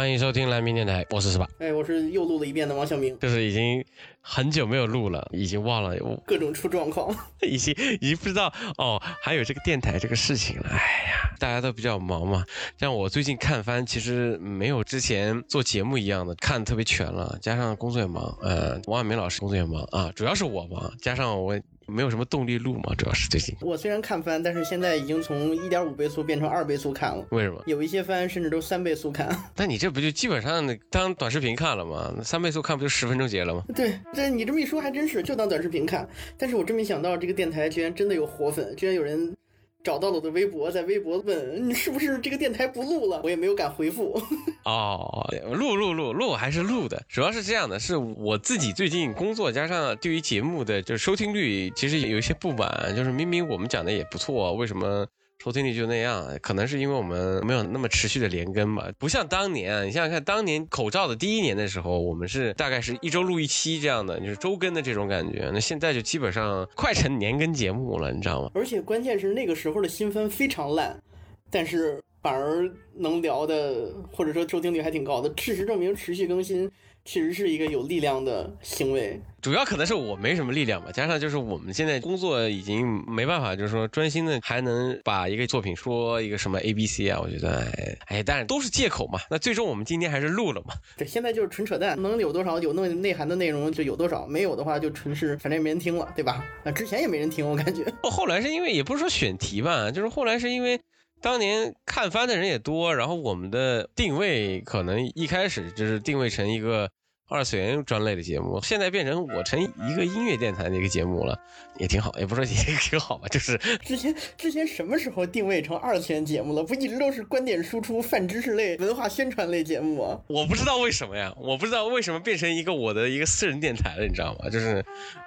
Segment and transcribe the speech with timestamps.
[0.00, 1.46] 欢迎收听蓝明电台，我是十八。
[1.58, 3.84] 哎，我是又录了一遍的王小明，就是已经
[4.22, 5.94] 很久没有录了，已经忘了，
[6.24, 7.14] 各种出状况，
[7.46, 10.70] 已经已经不知道哦，还有这个电台这个事情了。
[10.70, 10.76] 哎
[11.12, 12.46] 呀，大家都比较忙嘛，
[12.78, 21.60] 像我最近看番，其实没有之前做节目一样的看特别全了，加上工作也忙，呃，王小明老师工作也忙啊，主要是我忙，加上我。
[21.90, 23.54] 没有什么动力录嘛，主要是最近。
[23.60, 27.26] 我虽然看番，但是现在已经从一点五倍速变成二倍速看了。
[27.30, 27.62] 为什么？
[27.66, 29.28] 有一些番甚至都三倍速看。
[29.56, 32.14] 那你这不就基本上当短视频看了吗？
[32.22, 33.64] 三倍速看不就十分钟结了吗？
[33.74, 36.08] 对，这你这么一说还真是，就当短视频看。
[36.38, 39.34] 但是我真没想到这个电台居然真的有活粉，居然有人。
[39.82, 44.20] 找到了我的微博，在微博问你是不是这个电台不录了，我也没有敢回复。
[44.64, 55.06] 哦，录录录录还是录的，主要是这样的，是我自己最近工作加上对于节目的就是收听率，其实有一些不满，就是明明我们讲的也不错，为什么？
[55.42, 65.50] 收听率就那样，可能是因为我们没有那么持续的连更吧，不像当年，你想想看，当年口罩的第一年的时候，我们是大概是一周录一期这样的，就是周更的这种感觉。
[65.50, 68.50] 那现在就基本上快成年更节目了，你知道吗？
[68.52, 71.02] 而且关键是那个时候的新番非常烂，
[71.50, 75.32] 但是反而能聊的或者说收听率还挺高的。
[75.38, 76.70] 事实证明，持续更新。
[77.12, 89.18] 确实是一个有力量的行为，主要可能是我没什么力量吧，加上就是我们现在工作已经没办法，就是说专心的还能把一个作品说一个什么 A B C 啊，我觉得哎哎，但是都是借口嘛。
[89.28, 90.74] 那最终我们今天还是录了嘛。
[90.96, 96.44] 对，现在就是纯扯淡，能有多少有内内涵的内容就有多少，没有的话就纯是反正也没人听了，对吧？
[96.64, 97.84] 那之前也没人听，我感觉。
[98.04, 100.80] 后来是因为也不是说选题吧，就是后来是因为
[101.20, 106.88] 当年看番的人也多，然后我们的定位可能一开始就是定位成一个。
[107.30, 111.38] 二次元专类的节目，现在变成我成一个音乐电台的一个节目了，
[111.78, 112.50] 也挺好，也不说也
[112.80, 116.64] 挺好吧，就是之前之前什么时候定位成二次元节目了？
[116.64, 120.20] 不一直都是观点输出、泛知识类、文化宣传类节目吗？
[120.26, 124.50] 我不知道为什么呀，我不知道为什么变成一个我的一个私人电台了，你知道吗？
[124.50, 124.84] 就是。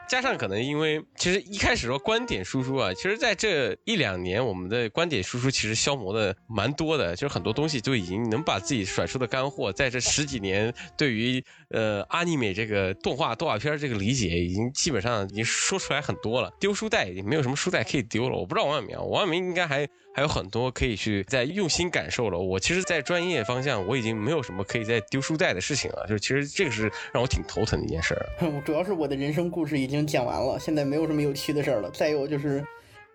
[0.08, 16.52] 加上可能因为其实一开始说观点输出啊，其实在这一两年我们的观点输出其实消磨的蛮多的，就是很多东西都已经能把自己甩出的干货，在这十几年对于呃阿尼美这个动画动画片这个理解，已经基本上已经说出来很多了。
[16.59, 18.38] 丢书袋已经没有什么书袋可以丢了。
[18.38, 22.38] 我不知道王小明，王小明应该还还有很多可以去再用心感受了。
[22.38, 26.06] 我其实，在专业方向我已经没有什么可以再丢书袋的事情了。
[26.09, 28.25] 就是其实这个是让我挺头疼的一件事儿。
[28.66, 29.94] 主要是我的人生故事已经。
[29.94, 31.91] 已经讲完了，现在没有什么有趣的事儿了。
[31.91, 32.66] 再有就是。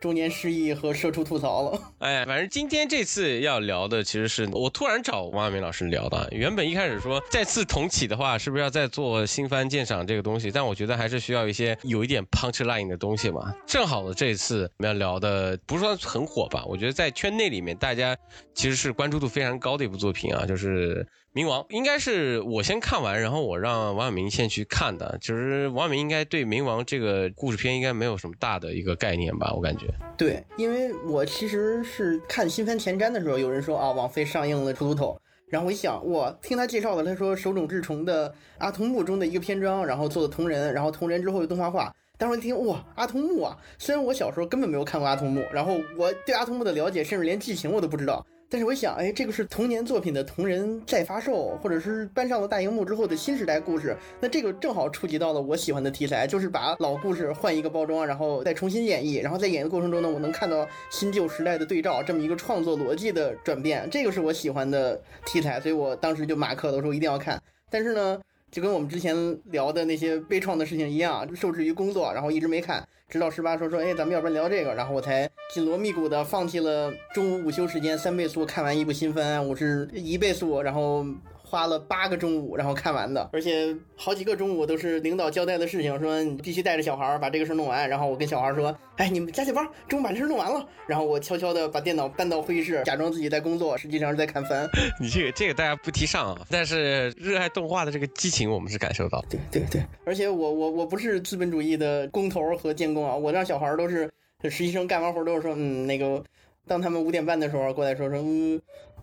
[0.01, 1.81] 中年失忆和社畜吐槽了。
[1.99, 6.29] 哎，反正今天这次要聊的，其实是我突然找王亚明老师聊的。
[6.31, 10.51] 原本一开始说再次重启的话，是不是要再做新番鉴赏这个东西？
[10.51, 13.53] 但我觉得还是需要一些有一点 punch line 的东西嘛。
[13.67, 16.65] 正好的这次我们要聊的，不是说很火吧？
[16.67, 18.17] 我觉得在圈内里面，大家
[18.55, 21.03] 其实是关注度非常高的一部作品啊，就是
[21.35, 21.63] 《冥王》。
[21.71, 25.19] 应该是我先看完，然后我让王亚明先去看的。
[25.21, 29.53] 其实王亚明应该对《冥王》这个故事片应该没有什么大的一个概念吧？
[29.55, 29.87] 我感觉。
[30.17, 35.13] 对，因为我其实是看新番前瞻的时候，有人说啊，网飞上映了《出头》，
[35.49, 41.95] 然后我一想，我听他介绍的，他说手冢治虫的《阿童木》中的一个篇章，然后做的同人，然后同人之后又动画化。
[42.17, 43.57] 当时一听，哇，阿童木啊！
[43.79, 48.27] 虽然我小时候根本没有看过阿童木，然后我对阿童木的了解，甚至连剧情我都不知道。
[48.51, 67.39] 但是我想，哎，这个是童年作品的同人再发售，或者是搬上了大荧幕之后的新时代故事，那这个正好触及到了我喜欢的题材，就是把老故事换一个包装，然后再重新演绎，然后在演绎过程中呢，我能看到新旧时代的对照，这么一个创作逻辑的转变，这个是我喜欢的题材，所以我当时就马克的时候一定要看。
[67.71, 68.19] 但是呢，
[68.51, 69.15] 就跟我们之前
[69.51, 72.87] 聊的那些悲怆的事情一样，受制于工作，然后一直没看。
[73.09, 81.05] 直到十八说说，哎，咱们要不然聊这个，然后我才紧锣密鼓的放弃了中午午休时间三倍速看完一部新番，我是一倍速，然后。
[81.49, 87.89] 花了八个中午，然后看完的，而且好几个中午都是领导交代的事情，说你必须带着小孩把这个事弄完。
[87.89, 94.69] 然后我跟小孩说：“哎，你们加加班，中午把这事弄完了。”然后我悄悄的把电脑搬到会议室，假装自己在工作，实际上是在看番。
[95.01, 99.25] 你这个这个大家不提倡啊，但是热爱动画的这个激情我们是感受到。
[99.31, 104.11] 对对对，而且我我我不是资本主义的工头和监工啊，我让小孩都是
[104.43, 106.23] 实习生，干完活都是说，嗯，那个，
[106.67, 108.61] 当他们五点半的时候过来说说，嗯，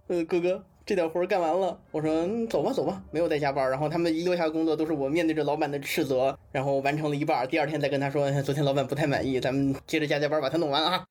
[0.07, 0.63] 呃，哥哥。
[0.85, 3.67] 这点活干完了，我说走吧走吧，没有再加班。
[3.67, 11.03] 然后他们一留下的工作都是我面对着老板的斥责，然后完成了一半，第二天再跟他说，昨天老板不太满意，咱们接着加加班把它弄完啊。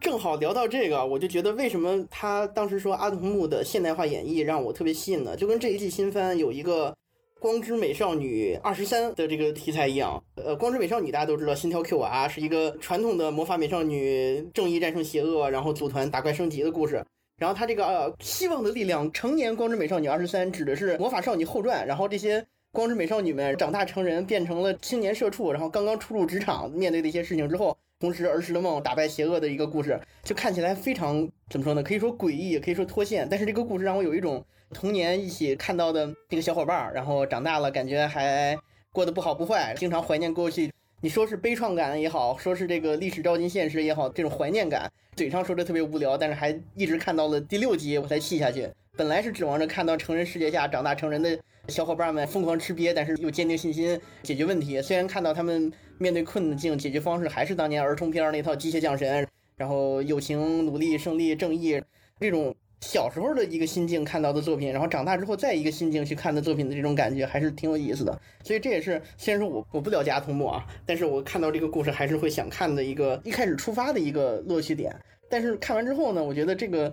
[0.00, 5.36] 正好聊到这个，我就觉得为什么他当时说阿童木的现代化演绎让我特别吸引呢？
[5.36, 6.92] 就跟这一季新番有一个
[7.38, 10.20] 光之美少女二十三的这个题材一样。
[10.34, 17.04] 呃，光之美少女大家都知道，心跳 Q 娃是一个传统的魔法美少女正义战胜邪恶，然后组团打怪升级的故事。
[17.38, 31.82] 然后他这个呃希望的力量成年光之美少女二十三指的是魔法少女后传，然后这些光之美少女们长大成人，变成了青年社畜，然后刚刚初入职场，面对的一些事情之后，同时儿时的梦打败邪恶的一个故事，就看起来非常怎么说呢？
[31.82, 33.26] 可以说诡异，也可以说脱线。
[33.28, 38.56] 但是这个故事让我有一种童年一起看到的这个小伙伴，然后长大了感觉还
[38.92, 40.72] 过得不好不坏，经常怀念过去。
[41.04, 48.68] 你说是悲怆感也好，说是这个历史照进现实也好，这种怀念感，嘴上说着特别无聊，但是还一直看到了第六集我才气下去。
[48.96, 54.80] 本来是指望着看到成人世界下长大成人的小伙伴们疯狂吃瘪，但是又坚定信心解决问题。
[54.80, 59.26] 虽然看到他们面对困境解决方式还是当年儿童片那套机械降神，
[59.56, 61.82] 然后友情、努力、胜利、正义
[62.20, 62.54] 这种。
[62.82, 68.20] 小时候的一个心境看到的作品，然后长大之后再一个心境去看的作品的这种感觉，还是挺有意思的。
[68.42, 74.94] 所以这也是虽然说我我不了解阿童木啊，但是我看到这个故事还是会想看的一个一开始出发的一个乐趣点。
[75.30, 76.92] 但是看完之后呢，我觉得这个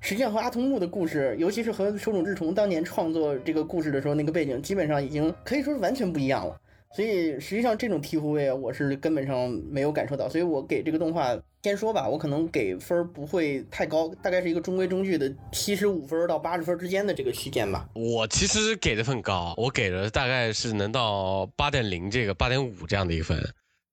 [0.00, 6.58] 实际上和阿童木的故事，尤其是和手冢治虫当年创作这个故事的时候那个背景，基本上已经可以说是完全不一样了。
[6.94, 11.36] 所以实际上这种醍醐味我是根本上没有感受到，所以我给这个动画
[11.66, 17.88] 先说吧，我可能给分不会太高，大概是一个中规中矩的七十五分到八十分之间的这个区间吧。
[17.92, 23.36] 我其实给的分高，我给了大概是能到八点零这个八点五这样的一个分，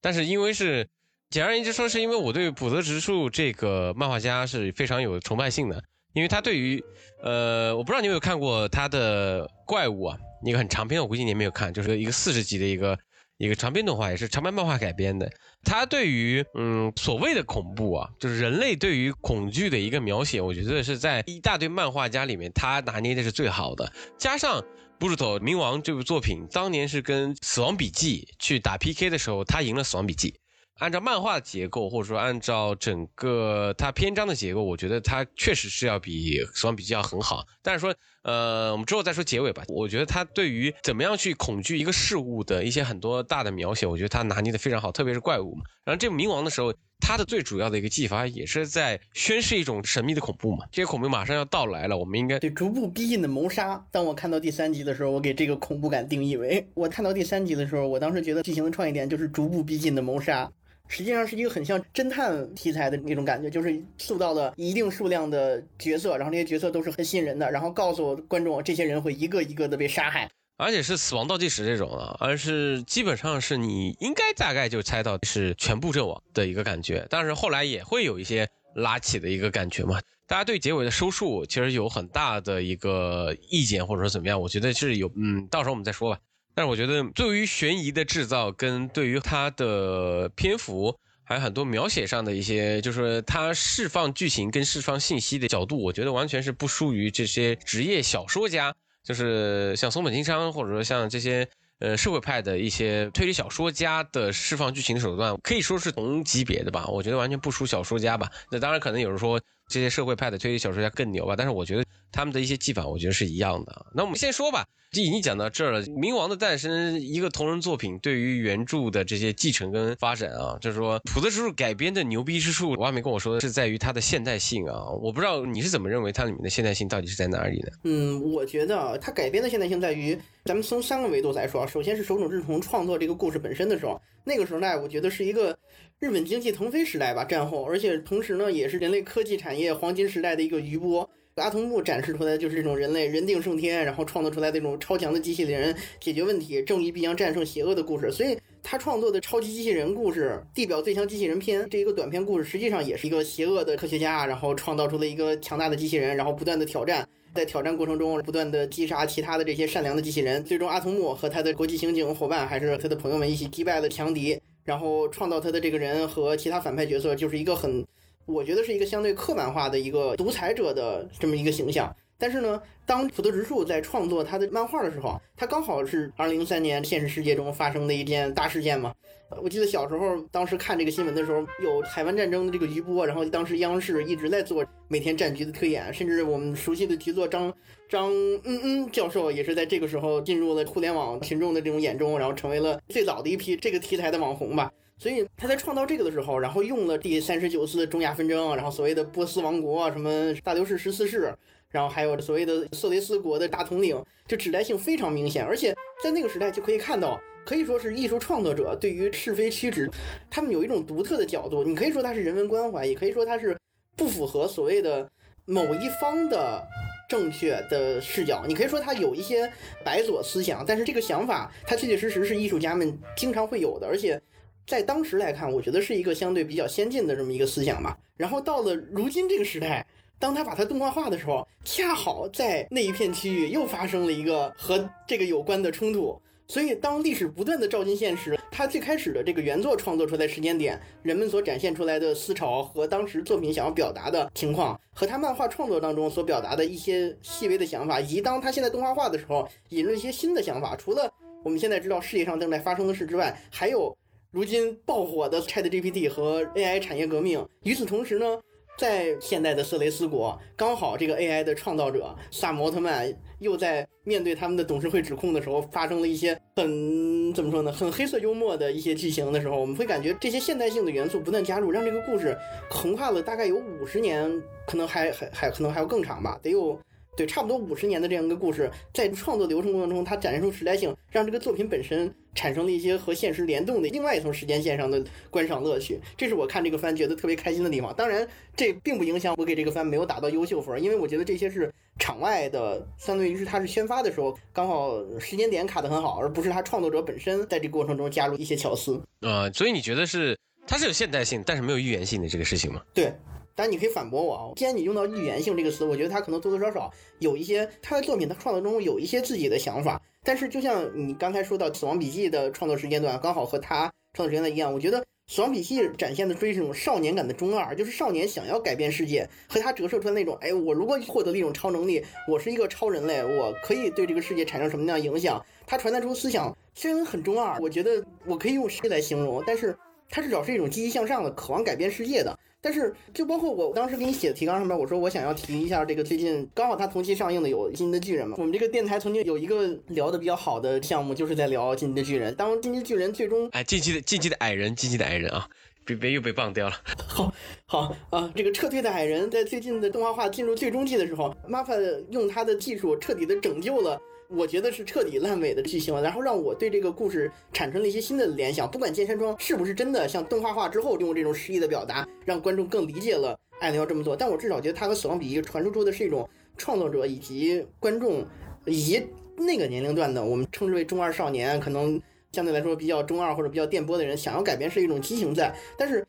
[0.01, 0.87] 但是因为是
[1.31, 5.83] 简而言之说，是因为我对浦泽直树这个漫画家是非常有崇拜性的，
[6.13, 6.83] 因为他对于
[7.23, 10.17] 呃，我不知道你有没有看过他的怪物啊。
[10.45, 12.99] 一个很长篇，我估计你也没有看，就是一个四十集的一个
[13.43, 15.29] 一个长篇动画，也是长篇漫画改编的。
[15.63, 23.91] 它对于嗯所谓的恐怖啊，就是人类对于恐惧的一个描写，我觉得是在一大堆漫画家里面，他拿捏的是最好的。
[24.17, 24.61] 加上
[24.97, 30.31] 《布鲁托冥王》这部作品，当年是跟《死亡笔记》去打 PK 的时候，他赢了《死亡笔记》。
[30.79, 37.45] 按照漫画结构，或者说按照整个它篇章的结构，我觉得它确实是要比《死亡笔记》要很好。
[37.61, 37.93] 但是说，
[38.23, 39.63] 呃，我们之后再说结尾吧。
[39.67, 45.61] 我觉得它对于怎么样去恐惧一个事物的一些很多大的描写，我觉得他拿捏的非常好，特别是怪物嘛。
[45.85, 50.65] 然后这个冥王的时候，他的最主要的一个技法也是在宣示一种神秘的恐怖嘛。
[50.71, 53.85] 这些恐怖马上要到来了，我们应该对逐步逼近的谋杀。
[53.91, 60.51] 当我看到第三集的时候，我给这个恐怖感定义为：我看到第三集的时候，我当时觉得剧情的创意点就是逐步逼近的谋杀。
[60.89, 79.99] 实际上是一个很像侦探题材的那种感觉，就是塑造了一定数量的角色，然后那些角色都是很吸引人的，然后告诉观众这些人会一个一个的被杀害，而且是死亡倒计时这种啊，而是基本上是你应该大概就猜到是全部阵亡的一个感觉，但是后来也会有一些拉起的一个感觉嘛。
[80.25, 86.19] 大家对结尾的收束其实有很大的一个意见或者说怎么样，我觉得是有，嗯，到时候我们再说吧。
[86.55, 101.47] 但是我觉得，对于悬疑的制造跟对于它的篇幅，还有很多描写上的一些，就是它释放剧情跟释放信息的角度，我觉得完全是不输于这些职业小说家，就是像松本清商，或者说像这些
[101.79, 106.85] 呃社会派的一些推理小说家的释放剧情的手段，可以说是同级别的吧。
[106.87, 108.31] 我觉得完全不输小说家吧。
[108.51, 113.85] 那当然，可能有人说这些社会派的推理小说家更牛吧，但是我觉得他们的一些技法，我觉得是一样的。
[113.93, 114.65] 那我们先说吧。
[114.91, 127.69] 这已经讲到这儿了，《冥王的诞生》一个同人作品对于原著的这些继承跟发展啊，就是说普泽直树改编的牛逼之处，我还没跟我说的是在于它的现代性啊，我不知道你是怎么认为它里面的现代性到底是在哪里呢？
[127.85, 130.15] 嗯，我觉得啊，它改编的现代性在于，
[130.45, 135.57] 咱们从三个维度来说，首先是手冢治虫创作这个故事本身的时候，那个时候呢，我觉得是一个
[136.03, 141.09] 日本经济腾飞时代吧，战后，而且同时呢，也是人类科技产业黄金时代的一个余波。
[141.35, 148.11] 阿童木展示出来就是这种人类人定胜天，然后创造出来这种超强的机器人解决问题，正义必将战胜邪恶的故事。
[148.11, 160.43] 所以他创作的超级机器人故事《地表最强机器人篇》这一个短篇故事，实际上也是一个邪恶的科学家，然后创造出了一个强大的机器人，然后不断的挑战，在挑战过程中不断的击杀其他的这些善良的机器人。
[160.43, 167.85] 最终阿童木和他的国际刑警伙伴还是他的朋友们一起击败了强敌，然后创造他的这个人和其他反派角色就是一个很。
[168.25, 178.93] 我觉得是一个相对刻板化的一个独裁者的这么一个形象，但是呢，当普泽直树在创作他的漫画的时候，他刚好是二零零三年现实世界中发生的一件大事件嘛。
[179.41, 187.51] 我记得小时候，当时看这个新闻的时候，有海湾战争的这个余波，然后当时央视一直在做每天战局的推演，甚至我们熟悉的题作张
[187.89, 188.11] 张
[188.43, 194.71] 嗯嗯教授也是在这个时候进入了互联网群众的这种眼中，然后成为了最早的一批这个题材的网红吧。
[194.99, 201.33] 所以他在创造这个的时候，然后用了第三十九次中亚纷争，然后所谓的波斯王国，什么大流士十四世，
[201.73, 205.43] 然后还有所谓的色雷斯国的大统领，就指代性非常明显。
[205.43, 209.89] 而且在那个时代就可以看到，可以说是艺术创作者对于是非曲直，
[210.29, 211.63] 他们有一种独特的角度。
[211.63, 213.57] 你可以说他是人文关怀，也可以说他是
[213.97, 215.09] 不符合所谓的
[215.45, 216.63] 某一方的
[217.09, 218.45] 正确的视角。
[218.47, 219.51] 你可以说他有一些
[219.83, 224.21] 白左思想，但是这个想法，它确确实实是艺术家们经常会有的，而且
[224.67, 227.97] 在当时来看，我觉得是一个相对比较先进的这么一个思想吧。
[228.15, 229.83] 然后到了如今这个时代。
[230.23, 236.17] 当他把它动画化的时候，恰好在那一片区域又发生了一个和这个有关的冲突。
[236.47, 251.11] 所以，当历史不断的照进现实，他最开始的这个原作创作出来时间点，人们所展现出来的思潮和当时作品想要表达的情况，和他漫画创作当中所表达的一些细微的想法，以及当他现在动画化的时候引入一些新的想法，除了
[251.43, 253.93] 我们现在知道世界上正在发生的事之外，还有
[254.31, 257.45] 如今爆火的 ChatGPT 和 AI 产业革命。
[257.63, 258.39] 与此同时呢？
[258.77, 272.37] 在现代的色雷斯国，刚好这个 AI 的创造者萨摩特曼又在面对他们的董事会指控的时候，发生了一些很怎么说呢，很黑色幽默的一些剧情的时候，我们会感觉这些现代性的元素不断加入，让这个故事
[272.69, 276.77] 横跨了大概有五十年，可能还还还可能还要更长吧，得有。
[277.15, 285.99] 对，差不多五十年的这样一个故事，在创作流程过程中，它展现出时代性，让这个作品本身产生了一些和现实联动的另外一层时间线上的观赏乐趣。
[286.17, 287.93] 这是我看这个番觉得特别开心的地方。
[287.95, 298.99] 当然，这并不影响我给这个番没有打到优秀分，因为我觉得这些是场外的，相对于是它是宣发的时候刚好时间点卡得很好，而不是它创作者本身在这个过程中加入一些巧思。
[299.21, 302.81] 呃，所以你觉得是它是有现代性，但是没有预言性的这个事情吗？
[302.93, 303.13] 对。
[303.55, 304.43] 但你可以反驳我啊！
[304.55, 310.01] 既然你用到预言性这个词，我觉得他可能多多少少有一些他的作品的创作中有一些自己的想法。
[310.23, 325.45] 但是就像你刚才说到《死亡笔记》的创作时间段刚好和他创作时间段一样，我觉得《死亡笔记》展现的追是种少年感的中二，就是少年想要改变世界，和他折射出来那种，哎，我如果获得了一种超能力，我是一个超人类，我可以对这个世界产生什么样的影响？
[325.67, 329.43] 他传达出思想虽然很中二，我觉得我可以用谁来形容？
[329.45, 329.77] 但是
[330.09, 332.37] 他至少是一种积极向上的、渴望改变世界的。
[332.65, 338.37] 但是，就包括我当时给你写的提纲上面，我说我想要提一下这个最近刚好它同期上映的有《进击的巨人》嘛。
[338.39, 342.31] 我们这个电台曾经有一个聊的比较好的项目，就是在聊《进击的巨人》。
[342.37, 345.45] 当《进击的巨人》最终哎，进击的进击的矮人，进击的矮人啊，
[345.83, 346.75] 别别又被棒掉了。
[347.05, 347.33] 好，
[347.65, 354.01] 好啊，这个撤退的矮人在最近的动画化进入最终季的时候，MAPA 用他的技术彻底的拯救了。
[354.35, 358.69] 我觉得是彻底烂尾的剧情了，然后让我对这个故事产生了一些新的联想。
[358.69, 368.25] 不管剑山庄是不是真的像动画化之后用这种诗意的表达，让观众更理解了艾伦要这么做，但我至少觉得他和死亡笔记传输出的是一种创作者以及观众
[368.65, 369.05] 以及
[369.37, 376.05] 那个年龄段的我们称之为中二少年，可能相对来说比较中二或者比较电波的人想要改变是一种激情在，但是。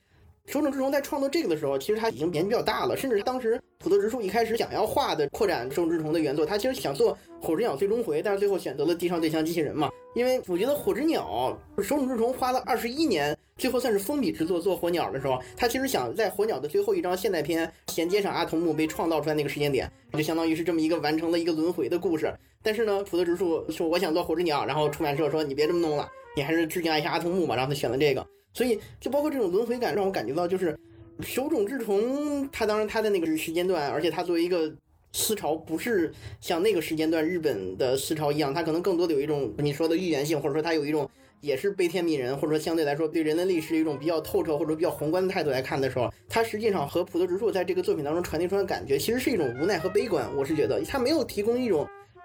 [0.46, 9.90] 手冢治虫在创作这个的时候，其实他已经年纪比较大了，甚至当时普泽直树一开始想要画的扩展手冢治虫的原作，他其实想做火之鸟最终回，但是最后选择了地上最强机器人嘛。
[10.14, 22.32] 因为我觉得火之鸟手冢治虫花了二十一年，最后算是封笔之作做火鸟的时候，他其实想在火鸟的最后一张现代篇衔接上阿童木被创造出来那个时间点，就相当于是这么一个完成了一个轮回的故事。
[22.62, 28.24] 但是呢，普泽直树说我想做火之鸟，然后出版社说你别这么弄了，你还是致敬一下阿童木吧，让他选了这个。
[28.54, 30.78] 所以，就包括这种轮回感，让我感觉到就是
[31.20, 34.72] 手冢治虫，他当然他的那个时间段，而且他作为一个
[35.12, 50.24] 思潮，不是像那个时间段日本的思潮一样，他可能更多的有一种你说的预言性，或者说他有一种也是悲天悯人，或者说相对来说对人类历史一种比较透彻或者比较宏观的态度来看的时候，他实际上和普泽直树在这个作品当中传递出来的感觉，其实是一种无奈和悲观。
[50.36, 51.84] 我是觉得他没有提供一种。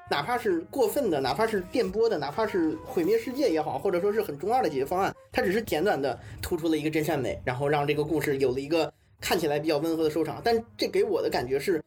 [0.10, 10.42] 哪怕是过分的，哪怕是电波的，哪怕是毁灭世界也好，或者说是很中二的解决方案，它只是简短的突出了一个真善美，然后让这个故事有了一个看起来比较温和的收场。
[10.44, 11.80] 但这给我的感觉是，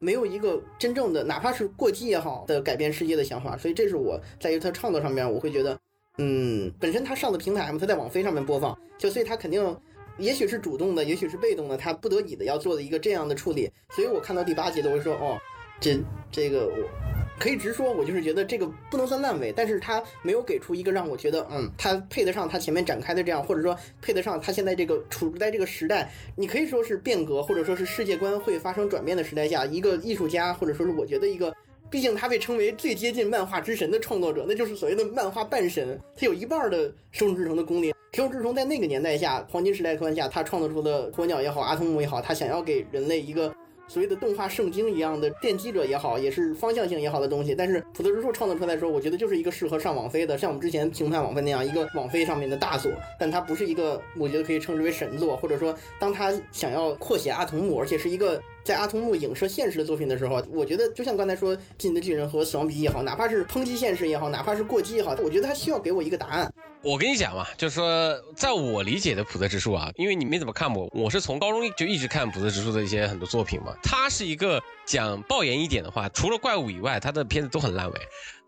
[0.00, 3.56] 没有一个真正的，哪怕是过激也好的改变世界的想法。
[3.56, 5.78] 所以这是我在于他创作上面，我会觉得，
[6.18, 9.76] 嗯，本身他上的平台嘛，他在网飞上面播放，就所以他肯定，
[10.18, 13.70] 也许是主动的，也许是被动的，他不得已的要做的一个这样的处理。
[13.94, 15.38] 所以我看到第八集的，我会说，哦，
[15.80, 15.96] 这
[16.32, 17.27] 这个我。
[17.38, 31.54] 可以直说，我就是觉得这个不能算烂尾，但是他没有给出一个让我觉得，嗯，他配得上他前面展开的这样，或者说配得上他现在这个处在这个时代，你可以说是变革，或者说是世界观会发生转变的时代下，一个艺术家，或者说是我觉得一个，
[31.88, 43.54] 毕竟他被称为最接近漫画之神的创作者，那就是所谓的漫画半神，他有一半的手冢治虫的功力，手冢治虫在那个年代下，黄金时代观下，他创作出的鸵鸟也好，阿童木也好，他想要给人类一个。
[43.88, 66.52] 所谓的动画圣经一样的奠基者也好，也是方向性也好的东西，但是普特之树创作出来的时候，我觉得就是一个适合上网飞的，像我们之前评判网飞那样一个网飞上面的大作，但它不是一个我觉得可以称之为神作，或者说当他想要扩写阿童木，而且是一个在阿童木影射现实的作品的时候，我觉得就像刚才说《进击的巨人》和《死亡笔记》也好，哪怕是抨击现实也好，哪怕是过激也好，我觉得他需要给我一个答案。
[66.82, 73.74] 我跟你讲嘛，就是说，在我理解的普泽直树啊，因为你没怎么看过，我是从高中就一直看普泽直树的一些很多作品嘛。
[73.82, 77.98] 他是一个讲爆言一点的话，除了怪物以外，他的片子都很烂尾，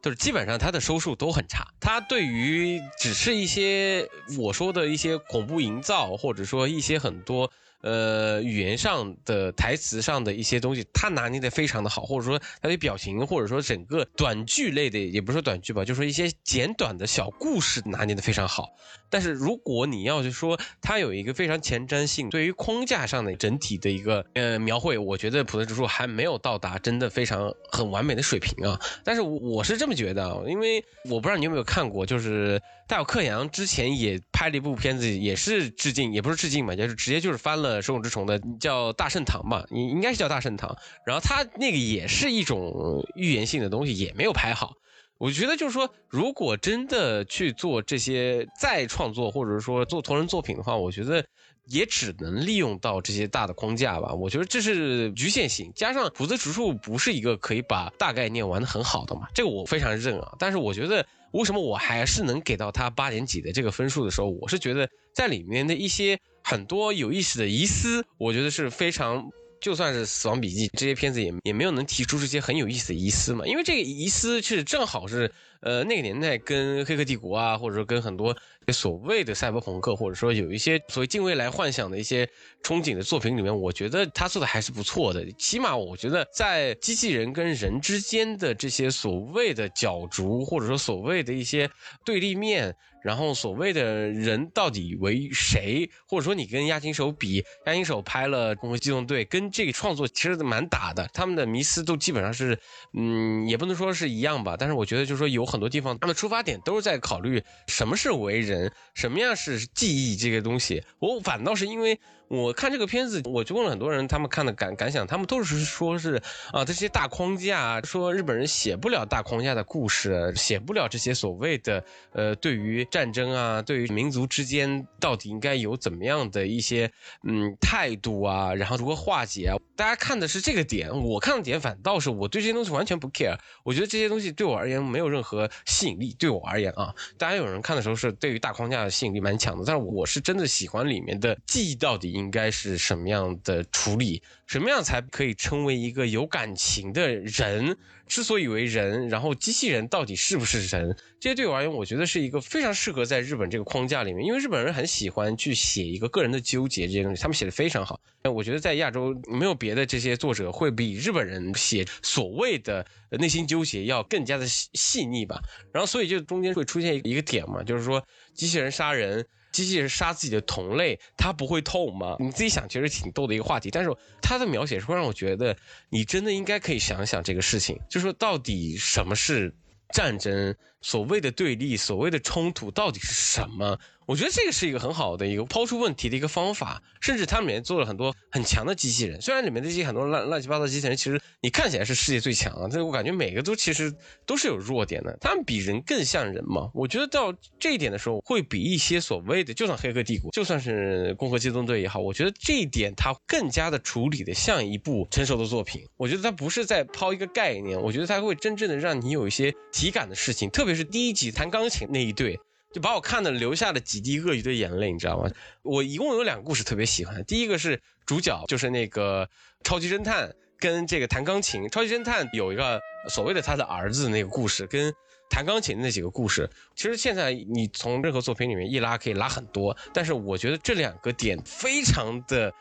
[0.03, 1.67] 就是基本上他的收视都很差。
[1.81, 4.07] 他对于只是一些
[4.39, 7.51] 我说的一些恐怖营造，或者说一些很多。
[7.83, 18.69] 呃，语言上的台词上的一些东西，他拿捏的非常的好，或者说他的表情，或者说整个短剧类的，也不是说短剧吧，就说一些简短的小故事拿捏的非常好。
[19.09, 28.79] 但是如果你要是说他有一个非常前瞻性，对于框架上的整体的一个呃描绘，我觉得普通指数还没有到达真的非常很完美的水平啊。
[29.03, 32.61] 但是我是这么觉得啊，因为我不知道你有没有看过，就是
[32.91, 37.81] 大有克洋之前也拍了一部片子，也是致敬，也不是致敬吧，就是直接就是翻了。
[37.81, 40.77] 手冢治虫的叫大圣堂吧，应应该是叫大圣堂。
[41.07, 44.75] 然后他那个也是一种预言性的东西，也没有拍好。
[45.21, 51.23] 我觉得就是说，如果真的去做这些再创作，或者说做同人作品的话，我觉得
[51.67, 54.15] 也只能利用到这些大的框架吧。
[54.15, 60.35] 我觉得这是局限性，加上普泽直树不是一个可以把大概念玩的很好的嘛，这个我非常认啊。
[60.39, 66.19] 但是我觉得为什么我还是能给到他八点几的这个分数的时候，我是觉得在里面的一些。
[66.43, 69.29] 很多有意思的疑思，我觉得是非常，
[69.61, 78.35] 就算是《死亡笔记》这些片子也也没有能提出这些很有意思的疑思嘛，因为这个疑思是正好是，呃，那个年代跟《黑客帝国》啊，或者说跟很多
[78.73, 82.27] 所谓的赛博朋克，或者说有一些所谓近未来幻想的一些
[82.63, 85.25] 憧憬的作品里面，我觉得他做的还是不错的。
[85.33, 91.71] 起码我觉得在机器人跟人之间的这些所谓的角逐，或者说所谓的一些
[92.05, 92.75] 对立面。
[93.03, 102.61] 然后所谓的人到底为谁，或者说你跟押金手比，押金手拍了《攻壳机动队》，跟这个创作其实蛮打的，他们的迷思都基本上是，
[102.93, 110.85] 嗯，也不能说是一样吧，但是我觉得就是说有很多地方，他们出发点都是在考虑什么是为人，什么样是记忆这个东西。
[111.01, 111.99] 我反倒是因为。
[112.31, 126.89] 我看这个片子，我就问了很多人，他们看的感感想，他们都是说是啊，这些大框架，说日本人写不了大框架的故事，写不了这些所谓的呃，对于战争啊，对于民族之间到底应该有怎么样的一些
[127.25, 129.57] 嗯态度啊，然后如何化解啊？
[129.75, 136.15] 大家看的是这个点，我看的点反倒是我对这些东西完全不 care，我觉得这些东西对我而言没有任何吸引力。
[136.17, 142.20] 对我而言啊，大家有人看的时候是对于大框架的吸引力蛮强的，但是我是真的喜欢里面的记忆到底。
[142.21, 144.23] 应该是什么样的处理？
[144.47, 147.77] 什么样才可以称为一个有感情的人？
[148.07, 150.97] 之所以为人，然后机器人到底是不是人？
[151.21, 158.01] 这些对我而言，我觉得是一个非常适合在日本这个框架里面，因为日本人很喜欢去写一个个人的纠结这些东西，他们写的非常好。
[158.25, 165.41] 我觉得在亚洲没有别的这些作者会比日本人写所谓的内心纠结要更加的细腻吧。
[165.73, 168.05] 然后，所以就中间会出现一个点嘛，就是说
[168.35, 169.25] 机器人杀人。
[169.53, 172.17] 机器人杀自己的同类，它不会痛吗？
[172.19, 173.71] 你自己想，其实挺逗的一个话题。
[173.71, 173.91] 但是
[174.23, 175.57] 它的描写是会让我觉得，
[175.89, 179.55] 你真的应该可以想想这个事情，就说到底什么是
[179.93, 183.79] 战争，所谓的对立，所谓的冲突到底是什么？
[184.07, 189.21] 我觉得这个是一个很好的一个抛出问题的一个方法，甚至它里面做了很多很强的机器人。
[189.21, 193.95] 虽然里面这些很多乱乱七八糟机器人，其实你看起来是世界最强啊，但是我感觉每个都其实
[194.27, 195.17] 都是有弱点的。
[195.21, 196.69] 他们比人更像人嘛？
[196.75, 205.87] 我觉得到这一点的时候，会比一些所谓的就算黑客帝国，就算是共和机动队也好，我觉得这一点它更加的处理的像一部成熟的作品。
[205.97, 212.39] 我觉得它不是在抛一个概念，我觉得它会真正的让你有一些体感的事情，特别就是第一集弹钢琴那一对。
[212.73, 215.29] 就把我看的流下了几滴鳄鱼的眼泪，你知道吗？
[215.63, 219.29] 我一共有两个故事特别喜欢，第一个是主角就是那个
[219.65, 224.95] 超级侦探跟这个弹钢琴，超级侦探有一个所谓的他的儿子那个故事，跟
[225.29, 232.55] 弹钢琴那几个故事，其实现在你从任何作品里面一拉可以拉很多，但是我觉得这两个点非常的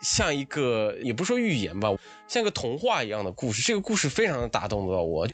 [0.00, 1.92] 像一个，也不说寓言吧，
[2.28, 5.28] 像个童话一样的故事，这个故事非常的打动到我。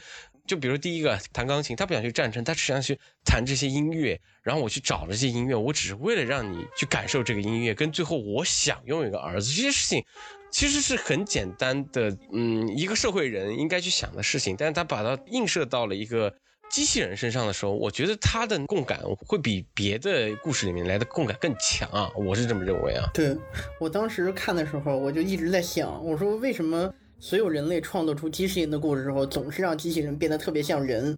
[0.46, 4.20] 就比如第一个弹钢琴，他不想去战争，他只想去弹这些音乐。
[4.42, 7.72] 然后我去找了这些音乐，我只是为了让你去感受这个音乐。
[7.72, 10.04] 跟最后我想拥有一个儿子这些事情，
[10.50, 14.56] 其实是很简单的，嗯，一个社会人应该去想的事情。
[14.58, 16.34] 但是他把它映射到了一个
[16.70, 22.10] 机器人身上的时候，我觉得他的共感会比别的故事里面来的共感更强啊！
[22.16, 23.08] 我是这么认为啊。
[23.14, 23.36] 对
[23.78, 26.92] 我当时看的时候，我就一直在想，我说为什么？
[27.22, 31.16] 所有人类创作出机器人的故事之后，总是让机器人变得特别像人。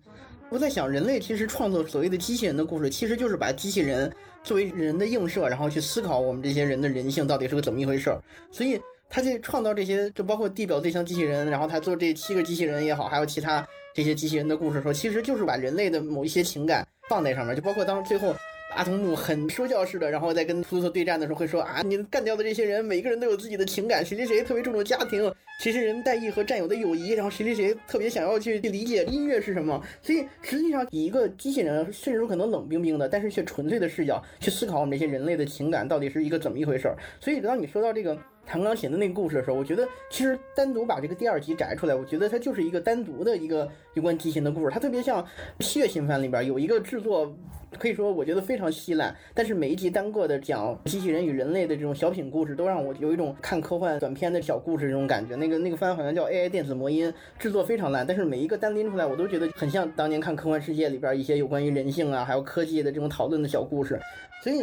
[0.50, 8.22] 我在想，人类其实创作所谓的机器人的故事，其实就是把机器人作为人的映射，然后去思考我们这些人的人性到底是个怎么一回事儿。
[8.52, 18.36] 所以，他去创造这些，就包括地表最强机器人，然后他做这七个机器人也好，还有其他这些机器人的故事，的时候其实就是把人类的某一些情感放在上面，就包括当最后。
[18.74, 29.80] 阿童木很说教式的，然后在跟图图对战的时候会说啊，你干掉的这些人，每个人都有自己的情感，谁谁谁特别注重家庭，谁谁人代义和战友的友谊，然后谁谁谁特别想要去去理解音乐是什么。
[30.02, 36.96] 所以实际上以一个机器人，甚至可能冷冰冰的，但是却纯粹的视角去思考我们这些人类的情感到底是一个怎么一回事儿。
[37.20, 38.18] 所以当你说到这个。
[38.46, 44.70] 弹钢琴的那个故事的时候，我觉得其实单独把这个第二集摘出来，我觉得它就是一个单独的一个有关机器人的故事。
[44.70, 45.22] 它特别像
[45.60, 47.34] 《七月新番》里边有一个制作，
[47.78, 55.34] 可以说我觉得非常稀烂，但是每一集单个的讲机器人与人类的这种小品故事，都让我有一种看科幻短片的小故事这种感觉。
[55.36, 63.98] 那个那个番好像叫《AI 电子魔音》，制作非常烂，但是每一个单拎出来，我都觉得很像当年看《科幻世界》里边一些有关于人性啊，还有科技的这种讨论的小故事。
[64.42, 64.62] 所以，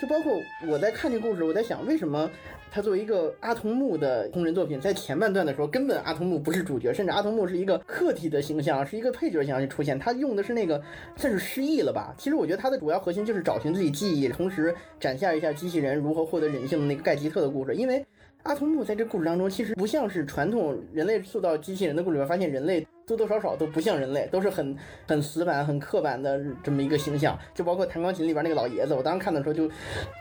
[0.00, 0.32] 就包括
[0.68, 2.28] 我在看这故事，我在想为什么。
[2.70, 9.98] 他作为一个阿童木的同人作品，在前半段的时候，根本阿童木不是主角，甚至阿童木是一个客体的形象，是一个配角形象去出现。
[9.98, 10.80] 他用的是那个
[11.16, 12.14] 算是失忆了吧？
[12.16, 17.74] 其实我觉得他的主要核心就是找寻自己记忆，同时展现一下机器人如何获得人性的那个盖吉特的故事。
[17.74, 18.04] 因为
[18.44, 22.86] 阿童木在这故事当中，其实不像是传统人类塑造机器人的故事里面发现人类。
[23.10, 27.36] 多多少少都不像人类，都是很很死板、很刻板的这么一个形象。
[27.52, 29.68] 就包括弹钢琴里边那个老爷子，我当时看的时候，就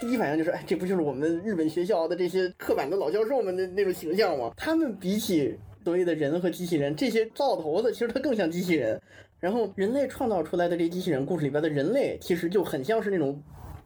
[0.01, 4.51] 第一反应就是，哎，这不就是我们日本学校的这些刻板的老教授们的那种形象吗？
[4.57, 8.99] 他们比起所谓的人和机器人，这些灶头子，其实他更像机器人。
[9.39, 13.39] 然后人类创造出来的这机器人故事里边的人类，其实就很像是那种。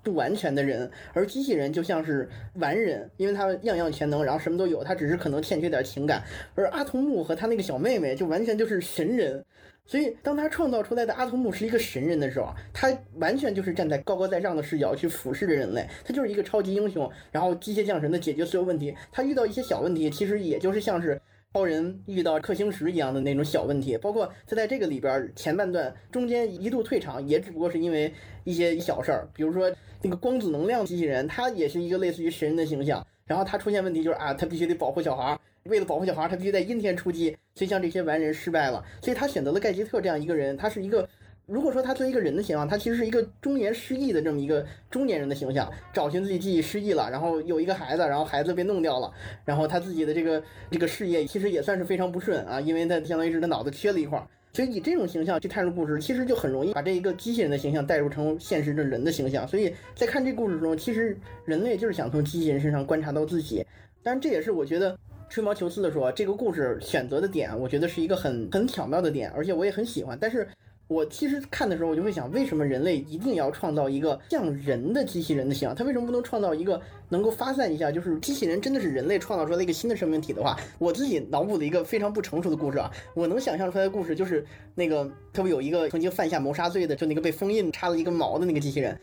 [0.04, 6.22] 不完全的人，而机器人就像是完人，因为他样样全能，然后什么都有，他只是可能欠缺点情感。
[6.56, 9.44] 而阿童木和他那个小妹妹就完全就是神人，
[9.86, 18.94] 所以当他创造出来的阿童木是一个神人的时候，他完全就是站在高高在上的视角去俯视着人类，他就是一个超级英雄，然后机械降神的解决所有问题。
[19.12, 21.22] 他遇到一些小问题，其实也就是像是。
[21.54, 28.12] 超人遇到克星石一样的那种小问题，包括他在这个里边前半段中间一度退场，也只不过是因为
[28.44, 41.08] 一些小事儿，比如说那个光子能量机器人，它也是一个类似于神人的形象，然后它出现问题就是啊，它必须得保护小孩，为了保护小孩，它必须在阴天出击，所以像这些完人失败了，所以他选择了盖吉特这样一个人，他是一个。
[41.46, 49.12] 如果说他作为一个人的形象，他其实是一个中年失忆的这么一个中年人的形象，找寻自己记忆失忆了，然后有一个孩子，然后孩子被弄掉了，
[49.44, 59.46] 然后他自己的这个这个事业其实也算是非常不顺啊，因为他相当于是他脑子缺了一块，所以以这种形象去探入故事，其实就很容易把这一个机器人的形象带入成现实的人的形象。
[59.46, 63.66] 所以在看这故事中，其实人类就是想从机器人身上观察到自己，
[64.02, 70.48] 但是这也是我觉得吹毛求疵的说，这个故事选择的点，我觉得是一个很很巧妙的点，而且我也很喜欢，但是。
[70.88, 75.76] 我其实看的时候，我就会想，为什么人类一定要创造一个像人的机器人的形象？
[75.76, 77.92] 他为什么不能创造一个能够发散一下？
[77.92, 82.92] 就是机器人真的是人类创造出来的一个新的生命体的话，我自己脑补了一个非常不成熟的故事啊！
[83.16, 89.00] 我能想象出来的故事就是那个特别有一个曾经犯下谋杀罪的，就那个被封印插了一个毛的那个机器人。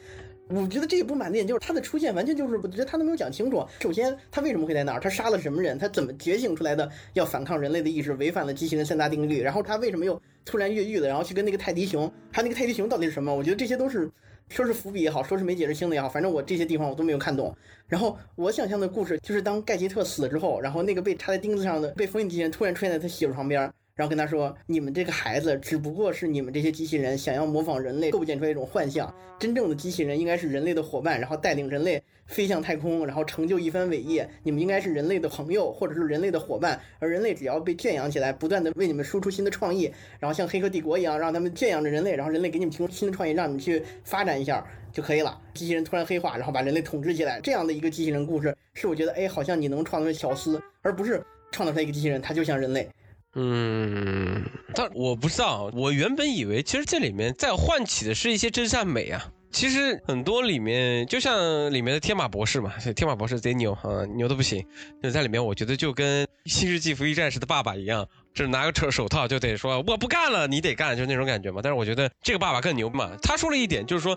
[0.52, 3.64] 我觉得这也不满点，就是他的出现完全就是，我觉得他都没有讲清楚。
[3.80, 4.98] 首先，他为什么会在那儿？
[4.98, 5.78] 他杀了什么人？
[5.78, 6.90] 他怎么觉醒出来的？
[7.12, 9.40] 要反抗人类的意识，违反了机器的三大定律。
[9.40, 11.06] 然后他为什么又突然越狱了？
[11.06, 13.32] 然后去跟那个泰迪熊，还有那个泰迪熊到底是什么？
[13.32, 14.10] 我觉得这些都是，
[14.48, 17.54] 说是伏笔也好，说是没解释清的也好，反正我这些地方我都没有看懂。
[17.86, 23.72] 然后我想象的故事就是，当盖吉特死了之后，然后那个被插在钉子上的被封印机器人突然出现在他媳妇旁边。
[24.00, 29.14] 然后跟他说：“你们这个孩子只不过是你们这些机器人想要模仿人类构建出来一种幻象。
[29.38, 34.26] 真正的机器人应该是人类的伙伴，然后带领人类飞向太空，然后成就一番伟业。
[34.42, 36.80] 你们应该是人类的朋友，或者是人类的伙伴。
[36.98, 45.38] 而人类只要被圈养起来，不断的为你们输出新的创意，然后像黑客帝国一样，让他们圈养着人类，然后人类给你们提供新的创意，让你们去发展一下就可以了。
[45.52, 52.88] 机器人突然黑化，然后把人类统治起来，这样的一个机器人故事，是我觉得，哎，好像你能创造出巧思，而不是创造出来一个机器人，它就像人类。”
[53.34, 59.30] 嗯，但我不知道，我原本以为其实这里面在唤起的是一些真善美啊。
[59.52, 64.64] 其实很多里面，就像里面的天马博士嘛，天马博士贼牛啊，牛的不行。
[65.02, 71.60] 就在里面，我觉得就跟《新世纪福音战士》的爸爸一样，就是拿个手手套就得说我不干了，你得干，就那种感觉嘛。
[71.62, 74.16] 但是我觉得这个爸爸更牛嘛，他说了一点，就是说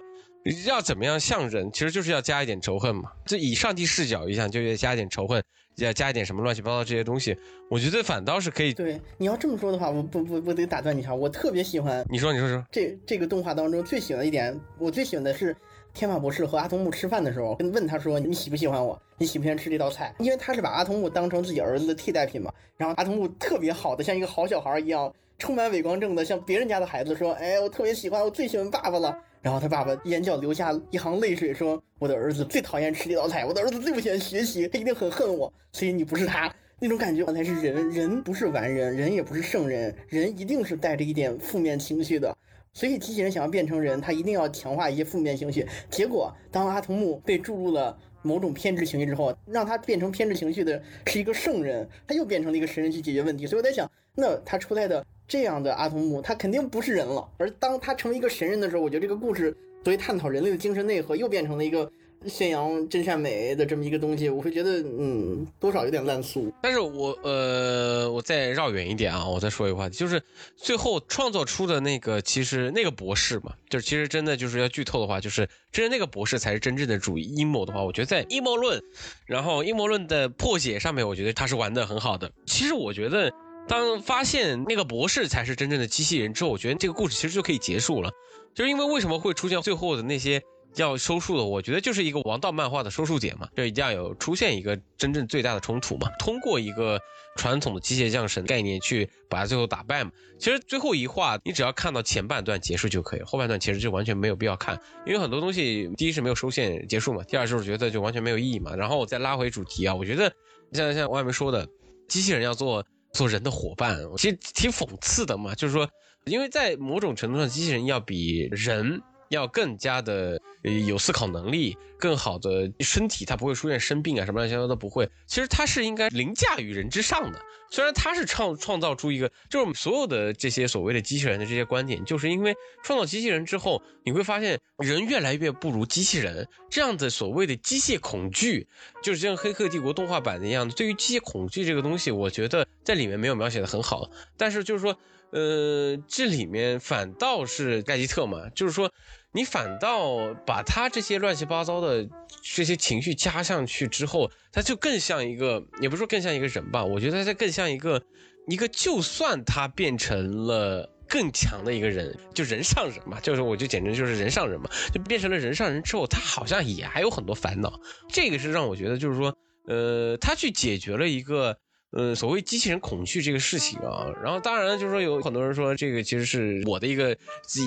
[0.68, 5.44] 要怎么样像人，其实就是要加一点仇恨嘛，就以上帝视角一样，就要加一点仇恨。
[5.78, 7.36] 要加一点什么乱七八糟这些东西，
[7.70, 8.74] 我觉得反倒是可以。
[8.74, 12.06] 对，你要这么说的话，我不不不得打断你一下，我特别喜欢。
[12.10, 12.64] 你说，你说说。
[12.72, 15.56] 这这个动画当中最喜欢的一点，我最喜欢的是
[15.94, 19.02] 天马博士和阿童木吃饭的时候，跟问他说：“你喜不喜欢我？
[19.18, 22.54] 你喜不喜欢吃这道菜？”因为他是把阿童木当成自己儿子的替代品嘛。
[22.78, 37.90] 然后阿童木特别好的，像一个好小孩一样，充满伪光正的像别人家的孩子说：“哎，我特别喜欢，我最喜欢爸爸了。”然后他爸爸眼角流下一行泪水，说：“我的儿子最讨厌吃这道菜，我的儿子最不喜欢学习，他一定很恨我，所以你不是他那种感觉，才是人。
[37.90, 42.34] 人不是完人，人也不是圣人，人一定是带着一点负面情绪的。
[42.72, 45.68] 所以机器人想要变成人，他一定要强化一些负面情绪。
[45.90, 53.46] 结果，当阿童木被注入了某种偏执情绪之后，让他变成偏执情绪的是一个圣人，他又变成了一个神人去解决问题。
[53.46, 57.28] 所以我在想，那他出来的。”这样的阿童木，他肯定不是人了。
[57.38, 59.52] 而当他成为一个神人的时候，我觉得这个故事
[59.84, 61.90] 作为探讨人类的精神内核，又变成了一个
[62.28, 64.30] 宣扬真善美的这么一个东西。
[64.30, 66.52] 我会觉得，嗯，多少有点烂俗。
[66.62, 70.22] 但是我呃，我再绕远一点啊，我再说一个话题，就是
[70.56, 78.82] 最后创造出的那个，其实那个博士嘛，就是其实真的就是要剧透的话，就是其实那个博士才是真正的主阴谋的话，我觉得在阴谋论，
[79.26, 82.32] 然后阴谋论的破解上面，我觉得他是玩的很好的。
[82.46, 83.32] 其实我觉得。
[83.68, 88.12] 当发现那个博士才是真正的机器人之后，我觉得这个故事其实就可以结束了。
[88.54, 90.42] 就是因为为什么会出现最后的那些
[90.76, 91.44] 要收束的？
[91.44, 96.08] 我觉得就是一个王道漫画的收束点嘛，就一定要有出现一个真正最大的冲突嘛。
[96.20, 97.00] 通过一个
[97.36, 100.12] 传统的机械降神概念去把它最后打败嘛。
[100.38, 108.76] 其实最后一话你只要看到前半段结束就可以，后半段其实就完全没有必要看，因为很多东西第一是没有收线结束嘛，第二就是觉得就完全没有意义嘛。
[108.76, 110.32] 然后我再拉回主题啊，我觉得
[110.74, 111.68] 像像外面说的，
[112.08, 112.86] 机器人要做。
[113.14, 115.56] 做人的伙伴，其实挺讽刺的嘛。
[115.56, 115.90] 就是说，
[116.26, 119.02] 因为在某种程度上，机器人要比人
[119.34, 120.40] 要更加的
[120.88, 125.10] 有思考能力，更好的身体，它不会出现生病啊什么乱七八糟都不会。
[125.28, 127.40] 其实它是应该凌驾于人之上的。
[127.70, 136.48] 虽然它是创创造出一个，就是所有的这些所谓的机器人的这些观点，就是因为创造机器人之后，你会发现人越来越不如机器人。
[136.70, 138.68] 这样的所谓的机械恐惧，
[139.02, 140.70] 就是像《黑客帝国》动画版的一样。
[140.70, 144.08] 对于机械恐惧这个东西，我觉得在里面没有描写的很好。
[144.38, 144.96] 但是就是说，
[145.32, 148.92] 呃，这里面反倒是盖吉特嘛，就是说。
[149.34, 152.08] 你反倒把他这些乱七八糟的
[152.42, 158.02] 这些情绪加上去之后，他就更像一个，也不是说更像一个人吧，我觉得他更像一个
[158.48, 171.58] 一个，就算他变成了更强的一个人，就人上人嘛，就是我就简直就是人上人嘛，就变成了人上人之后，他好像也还有很多烦恼，这个是让我觉得就是说，呃，他去解决了一个。
[171.96, 177.16] 嗯，所谓机器人恐惧这个事情啊，然后当然就是说有很多人说这个其实是我的一个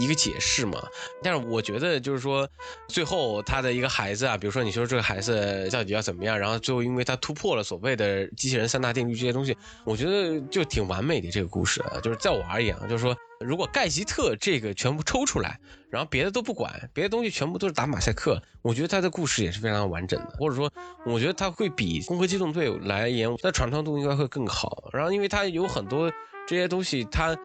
[0.02, 0.82] 一个解释嘛，
[1.22, 2.48] 但是我觉得就是说
[2.88, 13.16] 最后他的一个孩子啊，比如说你说这个孩子到底要怎么样，然后最后因为他突破了所谓的机器人三大定律这些东西，我觉得就挺完美的这个故事啊，就是在我而言啊，就是说。
[13.40, 15.58] 如果盖吉特这个全部抽出来，
[15.90, 20.72] 然后别的都不管，别的东西全部都是打马赛克，我觉得他的故事也是非常完整的，或者说，
[21.04, 24.88] 我觉得他会比《攻壳机动队》来言，它传唱度应该会更好。
[24.92, 26.10] 然后，因为他有很多
[26.46, 27.36] 这些东西，他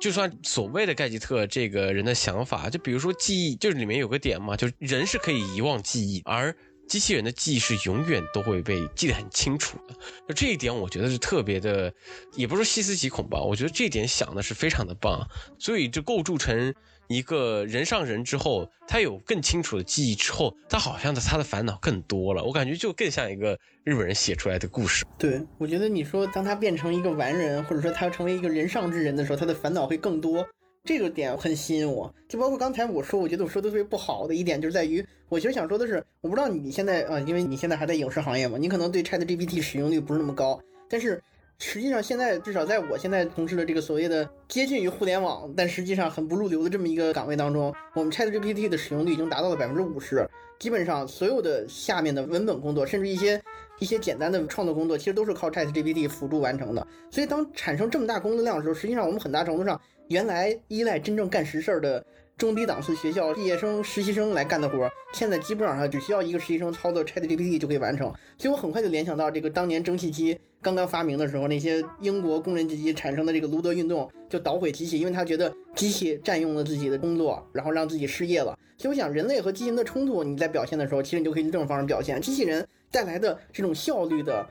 [0.00, 6.54] 就算所谓的盖吉特这个人的想法，就比如说记忆，就是里面有个点嘛，就是人是可以遗忘记忆，而。
[6.86, 9.94] 机器人的记忆是永远都会被记得很清楚的，
[10.28, 11.92] 就这一点，我觉得是特别的，
[12.34, 13.40] 也不是细思极恐吧。
[13.40, 15.26] 我觉得这一点想的是非常的棒，
[15.58, 16.74] 所以就构筑成
[17.08, 22.44] 一个人上人之后，他有更清楚的记忆之后，他好像的他的烦恼更多了。
[22.44, 25.06] 我感觉就更像一个日本人写出来的故事。
[25.18, 30.46] 对，我觉得你说当他变成一个完人，或者说他要成为一个人上之人的时候，他的烦恼会更多。
[30.84, 41.22] 这个点很吸引我，就包括刚才我说，我觉得我说的特别不好的一点，就是在于，我其实想说的是，我不知道你现在啊，因为你现在还在影视行业嘛，你可能对 Chat GPT 使用率不是那么高，但是
[41.58, 53.40] 实际上现在至少在我现在从事的这个所谓的接近于互联网，但实际上很不入流的这么一个岗位当中，我们 Chat GPT 的使用率已经达到了百分之五十，基本上所有的下面的文本工作，甚至一些
[53.78, 56.84] 一些简单的创作工作，其实都是靠 Chat GPT 辅助完成的。
[57.08, 59.80] 所以当产生这么大工作量的时候，实际上我们很大程度上。
[60.12, 62.04] 原来依赖真正干实事儿的
[62.36, 68.12] 中低档次学校毕业生、实习生来干的活，现在基本上只需要一个实习生操作 ChatGPT 就可以完成。
[68.36, 78.58] 所以我很快就联想到这个当年蒸汽机刚刚发明的时候，那些英国工人阶级产生的这个卢德运动，就捣毁机器，因为他觉得机器占用了自己的工作，然后让自己失业了。
[78.76, 82.20] 所以我想，人类和机器人的冲突，你在表现的时候，其实你就可以用这种方式表现。
[82.20, 84.46] 机器人带来的这种效率的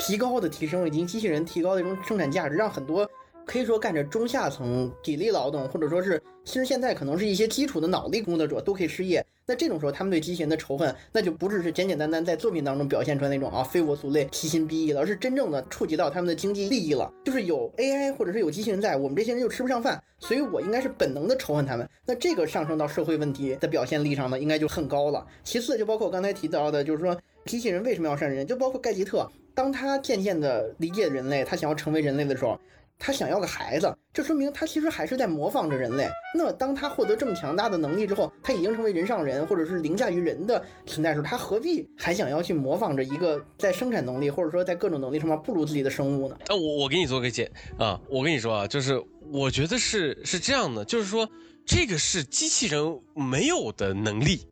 [0.00, 3.08] 提高的提升，以及机器人提高的这种生产价值，让很多。
[3.48, 9.24] 可以说干着中下层体力劳动，或者说是其实现在可能是一些基础的脑力工作者都可以失业。
[9.46, 17.10] 那这种时候，他们对机器人的仇恨，那就不只是简简单单在作品当中表现出来那种啊非我族类、其心必异了，而是真正的触及到他们的经济利益了。
[17.24, 21.88] 就是有 AI 或者是有机器人在，我们这些人就吃不上饭，所以我应该是本能的仇恨他们。
[22.04, 25.26] 那这个上升到社会问题的表现力上呢，应该就很高了。
[25.42, 32.60] 其次，就包括刚才提到的，就是说机器人为什么要善人，就包括盖吉特，当他渐渐的理解人类，他想要成为人类的时候。
[32.98, 36.08] 他想要个孩子，这说明他其实还是在模仿着人类。
[36.34, 46.36] 那当他获得这么强大的能力之后，他已经成为人上人，或者是凌驾于人的存在时候，他何必还想要去模仿着一个在生产能力或者说在各种能力上面不如自己的生物呢？
[46.48, 49.00] 啊，我我给你做个解啊，我跟你说啊，就是
[49.32, 51.28] 我觉得是是这样的，就是说
[51.64, 54.46] 这个是机器人没有的能力，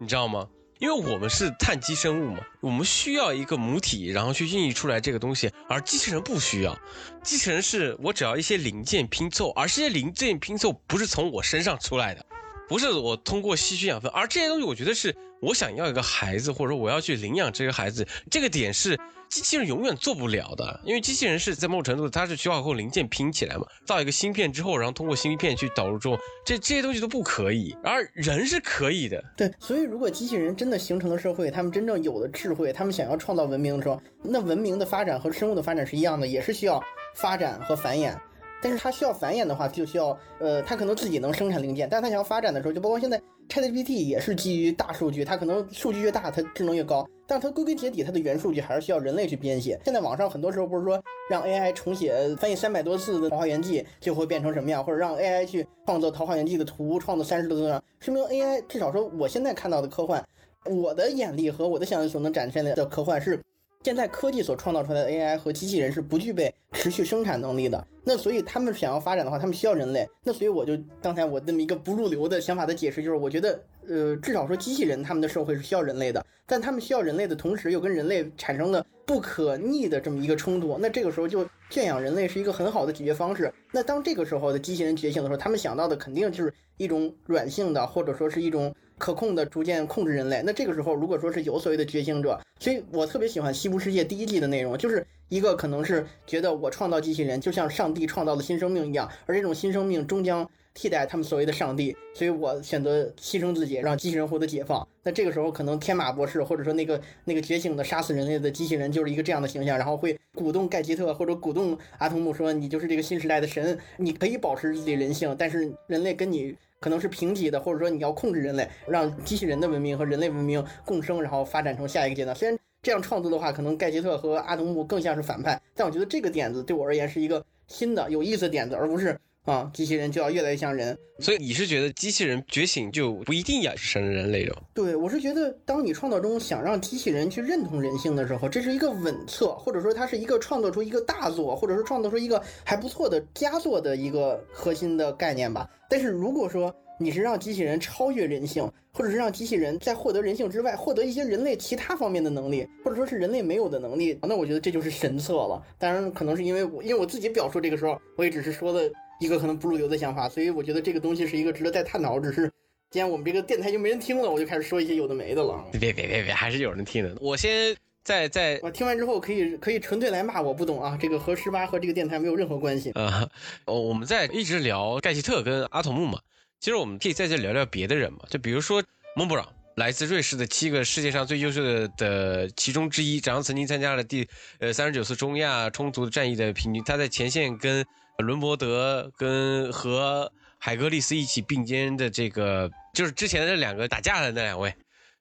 [0.00, 0.48] 你知道吗？
[0.82, 6.76] 因为我们是碳基生物嘛，我们需要一个母体，然后去孕育出来这个东西，而机器人不需要。
[7.22, 12.26] 机器人是我只要一些零件拼凑，而这些零件拼凑不是从我身上出来的，
[12.72, 18.98] 不是我通过吸取养分，而这些东西我觉得是我想要一个孩子，或者说我要去领养这个孩子，这个点是。
[19.28, 29.24] 机器人永远做不了的，因为机器人是在某种程度，它是需要和零件拼起来嘛，造一个芯片之后，然后通过芯片去导入中，这这些东西都不可以，而人是可以的。
[29.34, 36.78] 对，所以如果机器人真的形成了社会，他们真正有了智慧，他们想要创造文明的时候，那文明的发展和生物的发展是一样的，也是需要
[37.14, 38.14] 发展和繁衍。
[38.62, 49.78] 但是它需要繁衍的话，就需要呃，它可能自己能生产零件，但是它想要发展的时候，就包括现在 ChatGPT 也是基于大数据，它可能数据越大，它智能越高，但是它归根结底，它的原数据还是需要人类去编写。
[49.84, 60.24] 现在网上很多时候不是说让 AI 重写翻译三百多次的《桃花源记》就会变成什么样，或者让 AI 去创作《桃花源记》的图，创作三十多多样，说明 AI 至少说我现在看到的科幻，
[60.64, 63.40] 我的眼力和我的想象所能展现的的科幻是。
[63.82, 70.08] 现在科技所创造出来的 AI 和机器人是不具备持续生产能力的，那所以他们想要发展的话，他们需要人类。
[70.22, 80.78] 那所以我就刚才我这么一个不入流的想法的解释，就是我觉得，呃，至少说机器人他们的社会是需要人类的，但他们需要人类的同时，又跟人类产生了不可逆的这么一个冲突。
[80.78, 83.52] 那这个时候就圈养人类是一个很好的解决方式。
[83.72, 88.72] 那当这个时候的机器人觉醒的时候，他们想到的肯定就是一种软性的，或者说是一种。
[89.02, 104.86] 可控的逐渐控制人类，那这个时候如果说是有所谓的觉醒者，所以我特别喜欢《西部世界》第一季的内容，就是一个可能是觉得我创造机器人就像上帝创造了新生命一样，而这种新生命终将替代他们所谓的上帝，所以我选择牺牲自己，让机器人获得解放。
[105.02, 116.54] 那这个时候可能天马博士或者说那个那个觉醒的杀死人类的机器人就是一个这样的形象，然后会鼓动盖吉特或者鼓动阿童木说你就是这个新时代的神，你可以保持自己人性，但是人类跟你。
[116.82, 122.36] 可能是平级的，或者说你要控制人类，让机器人的文明和人类文明共生，然后发展成下一个阶段。
[122.36, 130.96] 虽然这样创作的话，可能盖杰特和阿童木更像是反派，但我觉得这个点子对我而言是一个新的有意思的点子，而不是啊，机器人就要越来越像人。
[131.18, 134.62] 所以你是觉得机器人觉醒就不一定要生人类了？
[134.74, 145.68] 对，我是觉得当你创造中想让机器人去认同人性的时候，这是一个稳策，或者说它是一个创造出一个大作，或者说创造出一个还不错的佳作的一个核心的概念吧。
[145.88, 155.62] 但是如果说你是让机器人超越人性，或者是让机器人在获得人性之外，获得一些人类其他方面的能力，或者说是人类没有的能力，那我觉得这就是神策了。
[155.78, 158.88] 当然，可能是因为我因为我自己表述这个时候，我也只是说了
[159.22, 162.18] 一个可能不入流的想法，所以我觉得这个东西是一个值得再探讨。
[162.18, 162.50] 只是
[162.90, 165.64] 既然我们这个电台就没人听了，我就开始说一些有的没的了。
[165.72, 167.16] 别别别别，还是有人听的。
[167.20, 167.76] 我先。
[168.04, 173.30] 在在，我听完之后可以可以纯粹来骂我不懂啊，这个和十八和这个电台没有任何关系啊。
[173.66, 176.18] 哦，我们在一直聊盖希特跟阿童木嘛，
[176.58, 178.82] 其实我们可以在这聊聊别的人嘛，就比如说
[179.14, 187.84] 蒙布朗，来自瑞士的七个世界上最优秀的的其中之一，然后曾经参加了第呃三十九次中亚冲突战役的平均，他在前线跟
[188.18, 194.72] 伦伯德跟和海格力斯一起并肩的这个，就是之前的那两个打架的那两位。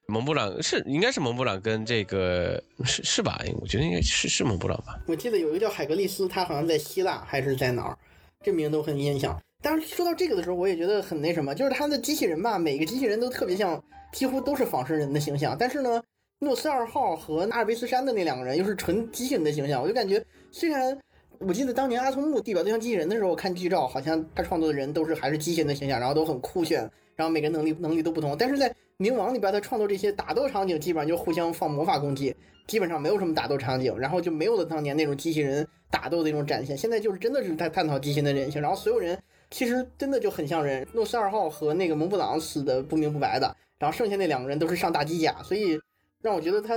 [0.07, 3.39] 蒙布朗是应该是蒙布朗跟这个是是吧？
[3.61, 4.99] 我觉得应该是是蒙布朗吧。
[5.07, 7.97] 我记得有一个叫海格力斯，他好像在希腊还是在哪儿，
[8.43, 9.41] 这名都很印象。
[9.61, 15.55] 但是说到这个的时候，我也觉得很那什么，就是他的机器人吧，每个机器人都特别像，几乎都是仿生人的形象。
[15.59, 16.01] 但是呢，
[16.39, 19.81] 诺斯二号和阿尔卑斯山的那两个人又是纯机器人的形象。
[19.81, 20.97] 我就感觉，虽然
[21.39, 26.79] 我记得当年阿童木地表对象机器人的时候，看剧照，好像他创作的人都是还是机器人的形象，然后都很酷炫，
[27.15, 28.35] 然后每个人能力能力都不同。
[28.37, 32.35] 但是在冥王里边，他创作这些打斗场景，基本上就互相放魔法攻击，
[32.67, 36.77] 基本上没有什么打斗场景，然后就没有了当年那种机器人打斗的那种展现。
[36.77, 39.17] 现在就是真的是在探讨机器人的人性，然后所有人
[39.49, 40.87] 其实真的就很像人。
[40.93, 45.79] 诺斯二号和那个蒙布朗死的不明不白的，然后剩下那两个人都是上大机甲，所以
[46.21, 46.75] 让我觉得他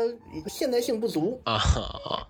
[0.48, 1.60] 现代性不足啊。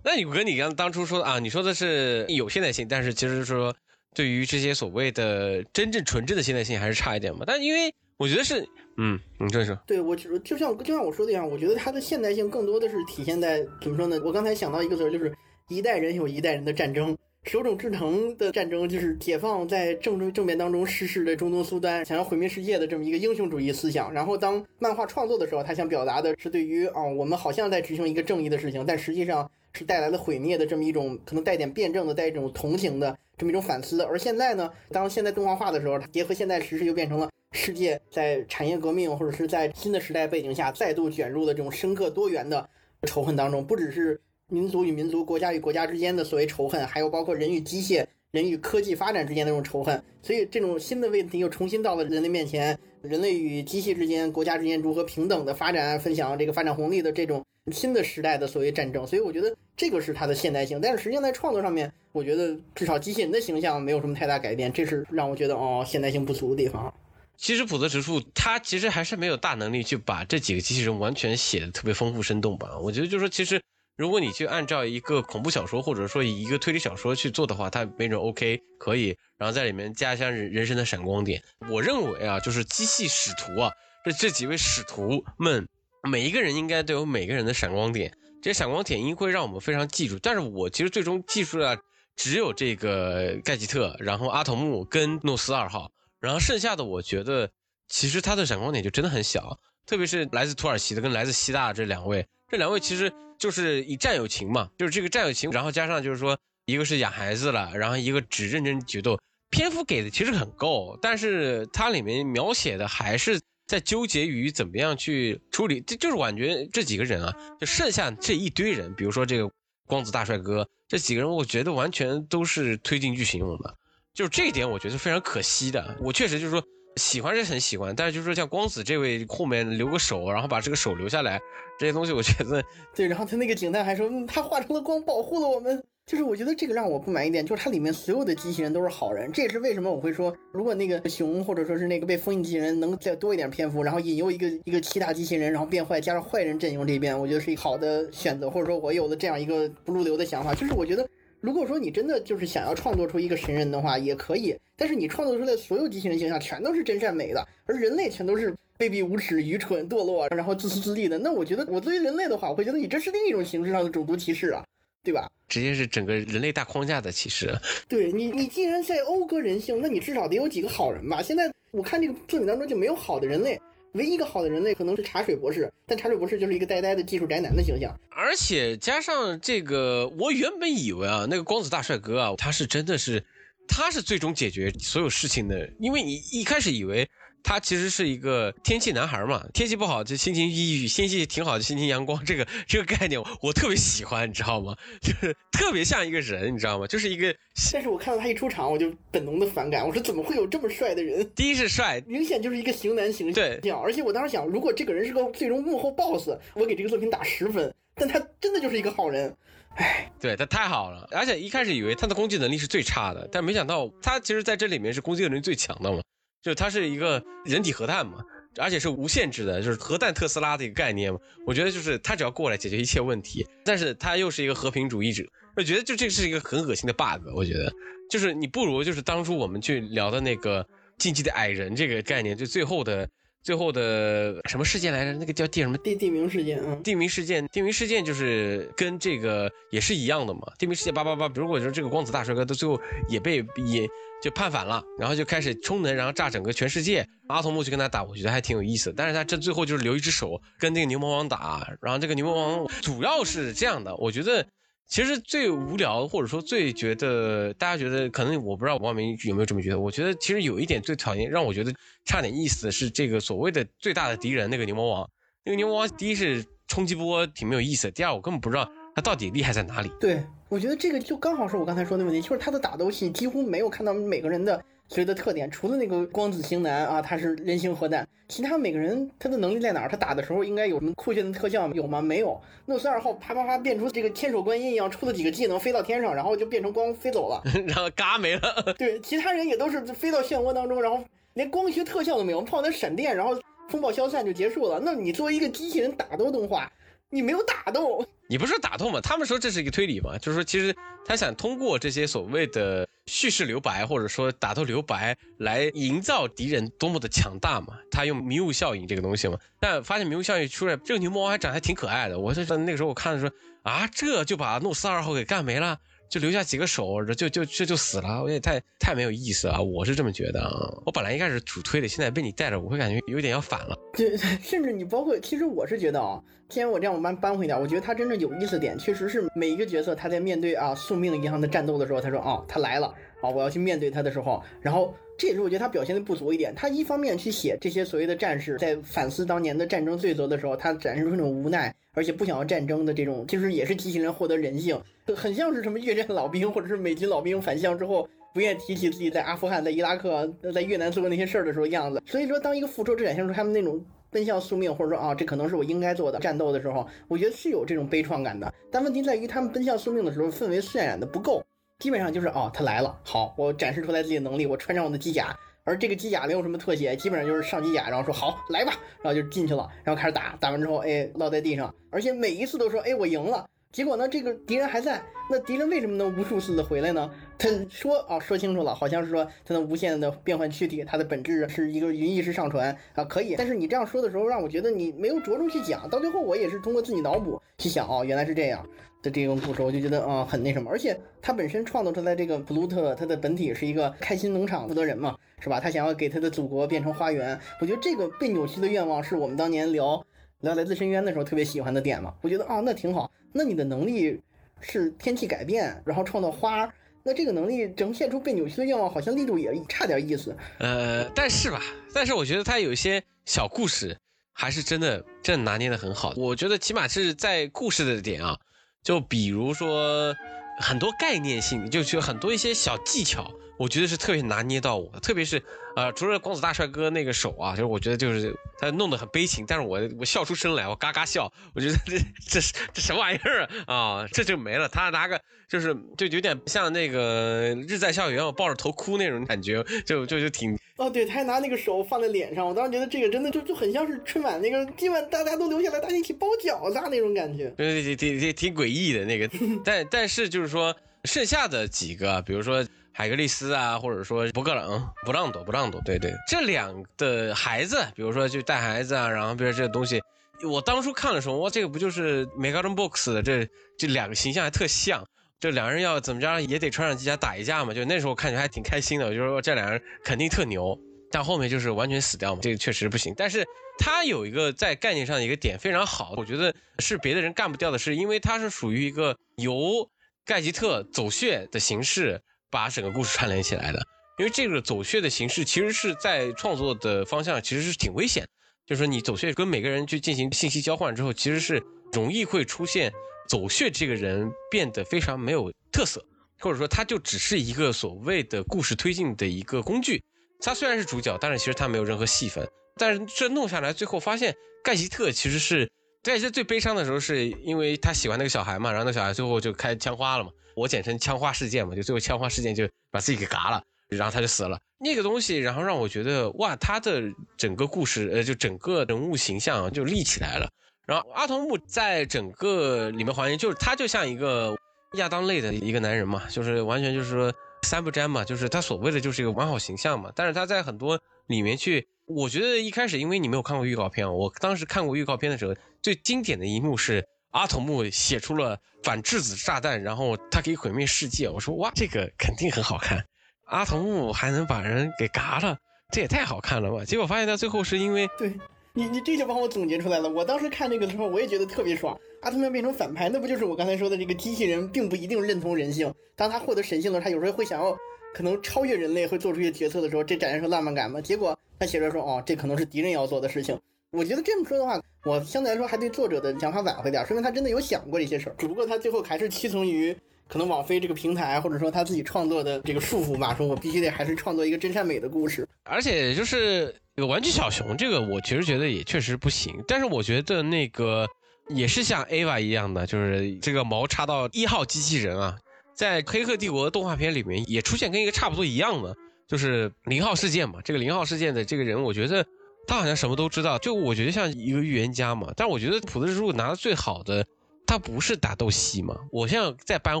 [0.04, 3.72] 那你跟你刚当初说的啊，你说的是有现代性，但是其实说
[4.12, 7.44] 对于这些所谓的真正纯正的现代性还是差一点嘛。
[7.46, 8.68] 但因为我觉得是。
[8.96, 14.20] 嗯，你这是对我就就像就像我说的一样，我觉得它的现代性更多的是体现在怎么说呢？
[14.24, 15.34] 我刚才想到一个词儿，就是
[15.68, 24.10] 一代人有一代人的战争，手冢治虫的战争就是解放在政治政变当中失势的中东苏丹，想要毁灭世界的这么一个英雄主义思想。
[24.14, 34.00] 然后当漫画创作的时候，他想表达的是对于啊，我们好像在执行一个正义的事情，但实际上是带来了毁灭的这么一种可能带点辩证的、带一种同情的这么一种反思。
[34.02, 42.66] 而现在呢，当现在动画化的时候，它结合现在时事，又变成了世界在产业革命或者是在新的时代背景下再度卷入的这种深刻多元的
[43.02, 44.18] 仇恨当中，不只是
[44.48, 48.06] 民族与民族、国家与国家之间的所谓仇恨，还有包括人与机械。
[48.30, 52.76] 人与科技发展之间的这种仇恨，所以这种新的问题又重新到了人类面前。
[53.00, 59.06] 人类与机器之间、国家之间如何平等的发展、分享这个发展红利的这种新的时代的所谓战争。
[59.06, 60.80] 所以我觉得这个是它的现代性。
[60.80, 66.92] 但是实际上在创作上面，我觉得至少机器人的形象没有什么太大改变，这是让我觉得哦现代性不足的地方。
[67.36, 72.76] 其实普泽直树他其实还是没有大能力去把这几个机器人完全写的特别丰富生动吧。
[72.80, 73.60] 我觉得就是说其实。
[73.96, 81.40] 如果你去按照一个恐怖小说或者说一个推理小说去做的话，它没准 OK 可以，然后在里面加一下人人生的闪光点。
[81.70, 83.70] 我认为啊，就是机器使徒啊，
[84.04, 85.68] 这这几位使徒们，
[86.10, 90.18] 每一个人应该都有每个人的闪光点，这些闪光点应会让我们非常记住。
[90.18, 91.78] 但是我其实最终记住了
[92.16, 97.48] 只有这个盖吉特，然后阿童木跟诺斯二号，然后剩下的我觉得
[97.86, 102.26] 其实他的闪光点就真的很小，特别是来自土耳其的跟来自希腊的这两位。
[102.54, 109.18] 这两位其实就是以战友情嘛，就是这个战友情，然后加上就是说，一个是养孩子了，然后一个只认真决斗，
[109.50, 119.50] 篇幅给的其实很够，但是它里面描写的还是在纠结于怎么样去处理，这就是感觉这几个人啊，就剩下这一堆人，比如说这个
[119.88, 123.76] 光子大帅哥，这几个人，我觉得完全都是推进剧情用的，
[124.14, 126.64] 就是这一点我觉得非常可惜的，我确实就是说。
[126.96, 131.40] 喜欢是很喜欢，但是就是说像光子这位后面留个手，然后把这个手留下来，
[131.78, 132.62] 这些东西我觉得
[132.94, 133.06] 对。
[133.06, 135.82] 然后他那个警探还说，嗯，他化成了光保护了我们。
[136.06, 151.08] 就是我觉得这个让我不满一点，就是它里面所有的机器人都是好人，这也是为什么我会说，如果那个熊或者说是那个被封印机器人能再多一点篇幅，然后引诱一个一个七大机器人，然后变坏，加上坏人阵营这边，我觉得是一个好的选择，或者说我有了这样一个不入流的想法，就是我觉得。
[151.44, 154.56] 如果说你真的就是想要创作出一个神人的话，也可以。
[154.76, 161.18] 但是你创作出来所有机器人形象全都是真善美的，而人类全都是卑鄙无耻、愚蠢、堕落，然后自私自利的。
[161.18, 164.64] 那我觉得，我作为人类的话，我会觉得你这是另一种形式上的种族歧视啊，
[165.02, 165.30] 对吧？
[165.46, 167.54] 直接是整个人类大框架的歧视。
[167.86, 171.20] 对你，你既然在讴歌人性，那你至少得有几个好人吧？
[171.20, 173.60] 现在我看这个作品当中就没有好的人类。
[173.94, 177.92] 唯一一个好的人类可能是茶水博士，但茶水博士就是一个呆呆的技术宅男的形象。
[178.10, 183.24] 而且加上这个，我原本以为啊，那个光子大帅哥啊，他是真的是，
[183.66, 187.08] 他是最终解决所有事情的，因为你一开始以为。
[187.44, 192.24] 他其实是一个天气男孩嘛，天气不好就心情抑郁，天气挺好就心情阳光。
[192.24, 194.74] 这个 这个概念我特别喜欢，你知道吗？
[195.00, 196.86] 就是特别像一个人，你知道吗？
[196.86, 197.32] 就是一个。
[197.72, 199.86] 但是我看到他一出场，我就本能的反感。
[199.86, 201.30] 我说怎么会有这么帅的人？
[201.36, 203.34] 第一是帅，明显就是一个型男形象。
[203.60, 207.72] 对，而且我当时想，如果这个人是个最终幕后 boss，我给这个作品打十分。
[207.94, 209.32] 但他真的就是一个好人，
[209.76, 211.06] 唉，对他太好了。
[211.12, 216.02] 而且一开始以为他的攻击能力是最差的，但没想到他其实在这里面是攻击能力最强的嘛。
[216.44, 218.18] 就它是一个人体核弹嘛，
[218.58, 221.18] 而且是无限制的，就是核弹特斯拉的一个概念嘛。
[221.46, 225.24] 我觉得就是他只要过来解决一切问题，但是他又是一个和平主义者，
[225.56, 227.26] 我觉得就这是一个很恶心的 bug。
[227.34, 227.72] 我觉得
[228.10, 230.64] 就是你不如就是当初我们去聊的那个
[230.98, 233.08] 禁忌的矮人这个概念，就最后的。
[233.44, 235.12] 最后的什么事件来着？
[235.12, 236.74] 那个叫地什么地地名事件啊？
[236.82, 240.40] 地名事件，地名事件就是跟这个也是一样的嘛。
[240.58, 243.86] 地名事件八八八，比如我说这个光子大帅哥，到最后也被也
[244.22, 247.06] 就叛反了，然后就开始充能，然后炸整个全世界。
[247.28, 248.92] 阿童木去跟他打，我觉得还挺有意思。
[248.96, 254.46] 但是他这最后就是留一只手跟那个牛魔王打，然后这个牛魔王主要是这样的，我觉得。
[254.86, 259.78] 其实最无聊，或者说最觉得大家觉得可能我不知道王明有没有这么觉得。
[259.78, 261.72] 我觉得其实有一点最讨厌，让我觉得
[262.04, 265.10] 差点意思的是这个所谓的最大的敌人那个牛魔王。
[265.44, 269.90] 那个牛魔王第一是冲击波挺没有意思，第二我根本不知道他到底厉害在哪里。
[270.00, 274.62] 对，我觉得这个就刚好是我刚才说的问题，就是他的打斗戏几乎没有看到每个人的。
[274.88, 279.88] 所以的特点，除了那个光子型男啊，他是人形核弹，其他每个人他的能力在哪儿？
[279.88, 282.02] 他打的时候应该有什么酷炫的特效有吗？
[282.02, 282.40] 没有。
[282.66, 288.74] 诺斯二号啪啪啪变出这个千手观音一样，出了几个技能飞到天上，然后就变成光飞走了， 然后嘎没了。
[288.78, 291.02] 对，其他人也都是飞到漩涡当中，然后
[291.34, 294.80] 连光学特效都没有，放点闪电，然后风暴消散就结束了。
[294.82, 296.70] 那你作为一个机器人打斗动画。
[297.10, 299.00] 你没有打斗，你不是打斗吗？
[299.00, 300.74] 他们说这是一个推理嘛，就是说其实
[301.04, 307.74] 他想通过这些所谓的叙事留白，或者说打斗留白来营造敌人多么的强大嘛。
[307.90, 312.18] 他用迷雾效应这个东西嘛，但发现迷雾效应出来，这个牛魔王还长得还挺可爱的。
[312.18, 313.32] 我是那个时候我看的时候
[313.62, 315.78] 啊，这就把诺斯二号给干没了。
[316.14, 320.72] 就留下几个手，就就这就死了，我也太太没有意思了，我是这么觉得啊。
[320.86, 323.76] 我本来一开始主推的，现在被你带着，我会感觉有点要反了。
[323.98, 332.86] 对， 甚至你包括，其实我是觉得啊，既然我这样我搬搬回点，我觉得他真正有意思点，确实是每一个角色他在面对啊宿命一样的战斗的时候，他说哦，他来了，
[333.20, 334.94] 啊，我要去面对他的时候，然后。
[335.16, 336.52] 这也是我觉得他表现的不足一点。
[336.56, 344.78] 他一方面去写这些所谓的战士在反思当年的战争罪责的时候，他展示出那种无奈，而且不想要战争的这种，就是也是机器人获得人性，
[345.16, 352.02] 很像是什么越战老兵或者是美军老兵返乡之后不愿提起自己在阿富汗、在伊拉克、在越南做过那些事儿的时候样子。
[352.04, 358.52] 所以说，当一个复仇者展现出他们那种奔向宿命，或者说啊，这可能是我应该做的战斗的时候，我觉得是有这种悲怆感的。
[358.70, 361.42] 但问题在于，他们奔向宿命的时候，氛围渲染的不够。
[361.80, 373.48] 基本上就是哦，他来了，好，我展示出来自己的能力，我穿上我的机甲，而这个机甲没有什么特写，基本上就是上机甲，然后说好来吧，然后就进去了，然后开始打，打完之后，哎，落在地上，而且每一次都说，哎，我赢了。
[373.72, 377.10] 结果呢，这个敌人还在，那敌人为什么能无数次的回来呢？
[377.36, 383.34] 他说啊，说清楚了，好像是说他能无限的变换躯体，它的本质是一个云意识上传啊，可以。
[383.36, 388.64] 但是你这样说的时候，让我觉得你没有着重去讲，到最后我也是通过自己脑补去想，哦，原来是这样。
[389.04, 395.60] 的这种故事，我就觉得啊很那什么，而且他本身创造出来这个布鲁特，他的本体是一个开心农场负责人嘛，是吧？
[395.60, 400.02] 他想要给他的祖国变成花园，我觉得这个被扭曲的愿望是我们当年聊
[400.40, 402.14] 聊来自深渊的时候特别喜欢的点嘛。
[402.22, 404.18] 我觉得啊那挺好，那你的能力
[404.60, 406.66] 是天气改变，然后创造花，
[407.02, 410.34] 那这个能力呈现出被扭曲的愿望，好像力度也差点意思。
[410.60, 411.60] 呃，但是吧，
[411.92, 413.94] 但是我觉得他有一些小故事
[414.32, 418.38] 还是真的真的拿捏的很好，我觉得起码是在故事的点啊。
[418.84, 420.14] 就比如说，
[420.60, 425.00] 很多概念性，就是很多一些小技巧，我觉得是特别拿捏到我的。
[425.00, 425.42] 特别是，
[425.76, 431.32] 呃，除了光子大帅哥那个手啊，就是我觉得就是他弄得很悲情，但是我我笑出声来，我嘎嘎笑。
[431.54, 431.98] 我觉得这
[432.28, 432.40] 这
[432.72, 434.06] 这什么玩意儿啊？
[434.12, 434.68] 这就没了。
[434.68, 440.56] 他拿个就是就有点像那个日在校园，我抱着头哭那种感觉，就就就挺。
[440.76, 449.30] 哦，对，他还拿那个手放在脸上，我当时觉得这个真的就就很像是春晚那个今晚大家都留下来，大家一起包饺子那种感觉，对对，挺挺挺诡异的那个。
[449.64, 450.74] 但但是就是说，
[451.04, 452.66] 剩下的几个，比如说
[452.96, 460.00] 海格力斯啊，或者说博格朗、不让躲、不让躲，对对，这两的孩子，比如说就带孩子啊，然后比如这个东西，
[460.48, 465.04] 我当初看的时候，哇，这个不就是 Megaton Box 的这这两个形象还特像。
[465.40, 470.78] 这两人要怎么着也得穿上机甲打一架嘛，就那时候看起来还挺开心的，我就说这两人肯定特牛，
[471.10, 473.12] 但后面就是完全死掉嘛，这个确实不行。
[473.14, 473.44] 但是
[473.76, 479.90] 他有一个在概念上的一个点非常好，我觉得是别的人干不掉的，是因为他是属于一个由
[480.24, 482.22] 盖吉特走穴的形式
[482.54, 483.84] 把整个故事串联起来的。
[484.18, 488.24] 因为这个走穴的形式其实是在创作的方向其实是挺危险，
[488.64, 491.60] 就是说你走穴跟每个人去进行信息交换之后，其实是
[491.92, 492.92] 容易会出现。
[493.26, 496.04] 走穴这个人变得非常没有特色，
[496.38, 500.04] 或者说他就只是一个所谓的故事推进的一个工具。
[500.40, 502.46] 他虽然是主角，但是其实他没有任何戏份。
[502.76, 514.58] 但是这弄下来，最后发现盖吉特其实是盖吉特最悲伤的时候，是因为他喜欢那个小孩嘛，然后那小孩最后就开枪花了嘛，我简称枪花事件嘛，就最后枪花事件就把自己给嘎了，然后他就死了。
[514.78, 517.02] 那个东西，然后让我觉得哇，他的
[517.36, 520.48] 整个故事，呃，就整个人物形象就立起来了。
[520.86, 524.54] 然后阿童木在整个里面还原，就是他就像一个
[524.94, 527.32] 亚当类的一个男人嘛，就是完全就是说
[527.62, 530.12] 三不沾嘛，就是他所谓的就是一个完好形象嘛。
[530.14, 541.28] 但是他在很多里面去，我觉得一开始因为你没有看过预告片，我当时看过预告片的时候，最经典的一幕是阿童木写出了反质子炸弹，然后他可以毁灭世界。
[541.28, 543.04] 我说哇，这个肯定很好看，
[543.46, 545.58] 阿童木还能把人给嘎了，
[545.90, 546.84] 这也太好看了吧？
[546.84, 548.32] 结果发现他最后是因为对。
[548.76, 550.10] 你你这就帮我总结出来了。
[550.10, 551.96] 我当时看这个的时候，我也觉得特别爽。
[552.22, 555.94] 阿特曼变成反派，那不就是我刚才说的这个机器人并不一定认同人性。
[556.16, 557.76] 当他获得神性了，他有时候会想要
[558.12, 561.00] 可能超越人类，会做出一些决策的时候，这展现出浪漫感嘛？
[561.00, 563.56] 结果他写着说，哦，这可能是敌人要做的事情。
[563.94, 568.34] 我觉得这么说的话，我相对来说还对作者的想法挽回点，说明他真的有想过这些事儿。
[568.36, 569.96] 只不过他最后还是屈从于
[570.28, 575.48] 可能网飞这个平台，或者说他自己创作的这个束缚吧，说我必须得还是创作一个真善美的故事。
[575.64, 576.74] 而且就是。
[576.96, 581.04] 这个玩具小熊，这个我其实觉得也确实不行，但是我觉得那个
[581.48, 585.36] 也是像 Ava 一样的，就是这个毛插到一号机器人啊，
[585.74, 588.94] 在《黑客帝国》动画片里面也出现跟一个差不多一样的，
[589.26, 590.60] 就是零号事件嘛。
[590.64, 592.24] 这个零号事件的这个人，我觉得
[592.66, 595.32] 他好像什么都知道，就我觉得像一个预言家嘛。
[595.36, 597.26] 但我觉得普特之路拿的最好的，
[597.66, 598.98] 他不是打斗戏嘛。
[599.10, 600.00] 我现在再扳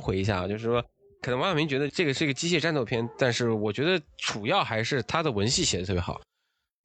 [0.00, 0.82] 回一下，就是说，
[1.20, 6.20] 可能王小明觉得这个是一个机械战斗片，但是我觉得主要还是他的文戏写的特别好。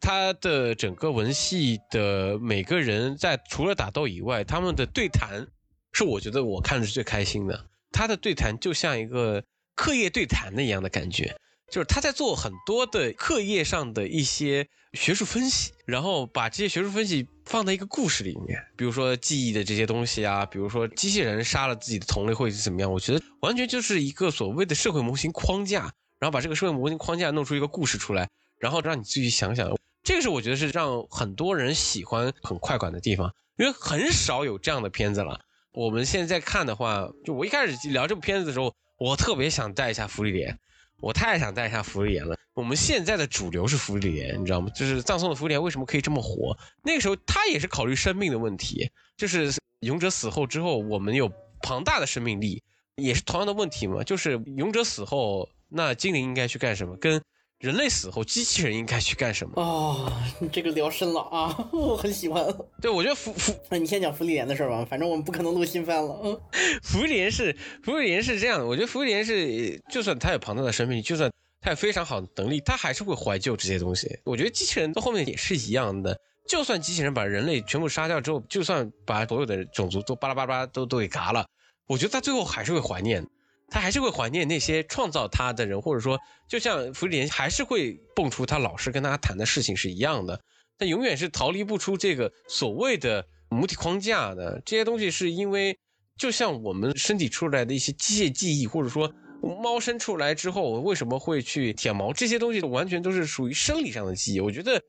[0.01, 5.45] 他的整个文戏的每个人在除了打斗以外，他们的对谈
[5.91, 7.65] 是我觉得我看的是最开心的。
[7.91, 9.43] 他的对谈就像一个
[9.75, 11.35] 课业对谈的一样的感觉，
[11.69, 28.27] 就是他在做很多的课业上的一些学术分析，然后把这些学术分析放在一个故事里面，比如说记忆的这些东西啊，比如说机器人杀了自己的同类会是怎么样，我觉得完全就是一个所谓的社会模型框架，然后把这个社会模型框架弄出一个故事出来，
[28.59, 29.69] 然后让你自己想想，
[30.03, 35.39] 这个是我觉得是让很多人喜欢很快感的地方，因为很少有这样的片子了。
[35.71, 40.57] 我们现在看的话，就我一开始聊这部片子的时候，我特别想带一下福利莲，
[40.99, 42.35] 我太想带一下福利莲了。
[42.59, 44.69] 我们现在的主流是福利莲，你知道吗？
[44.75, 46.57] 就是葬送的福利莲为什么可以这么火？
[46.83, 51.31] 那个时候他也是考虑生命的问题，就是勇者死后之后，我们有
[51.61, 52.61] 庞大的生命力，
[52.97, 54.03] 也是同样的问题嘛。
[54.03, 56.97] 就是勇者死后，那精灵应该去干什么？
[56.97, 57.21] 跟
[57.59, 59.53] 人类死后，机器人应该去干什么？
[59.55, 62.45] 哦，你这个聊深了啊， 我很喜欢。
[62.81, 66.19] 对，我觉得福福，那你先讲福利莲的事儿吧，反正我们不可能录新番了。
[66.25, 66.37] 嗯，
[66.83, 71.31] 福利莲是福利莲是这样的，我觉得福利莲是，就算他有庞大的生命力，就算
[71.61, 74.19] 他有非常好的能力，他还是会怀旧这些东西。
[74.23, 81.45] 我觉得机器人到后面也是一样的，就算机器人把人类全部杀掉之后，就算把所有的种族都巴拉巴拉都都给嘎了，
[81.87, 83.25] 我觉得他最后还是会怀念。
[83.71, 90.41] 他还是会怀念那些创造他的人，或者说，就像福利莲还是会蹦出他老师跟他谈的事情是一样的，
[90.79, 94.59] 他永远是逃离不出这个所谓的母体框架的。
[94.65, 95.77] 这些东西是因为，
[96.17, 104.39] 就像我们身体出来的一些机械记忆，或者说猫生出来之后我为什么会去舔毛，这些东西完全都是属于生理上的记忆。
[104.39, 104.81] 我觉得。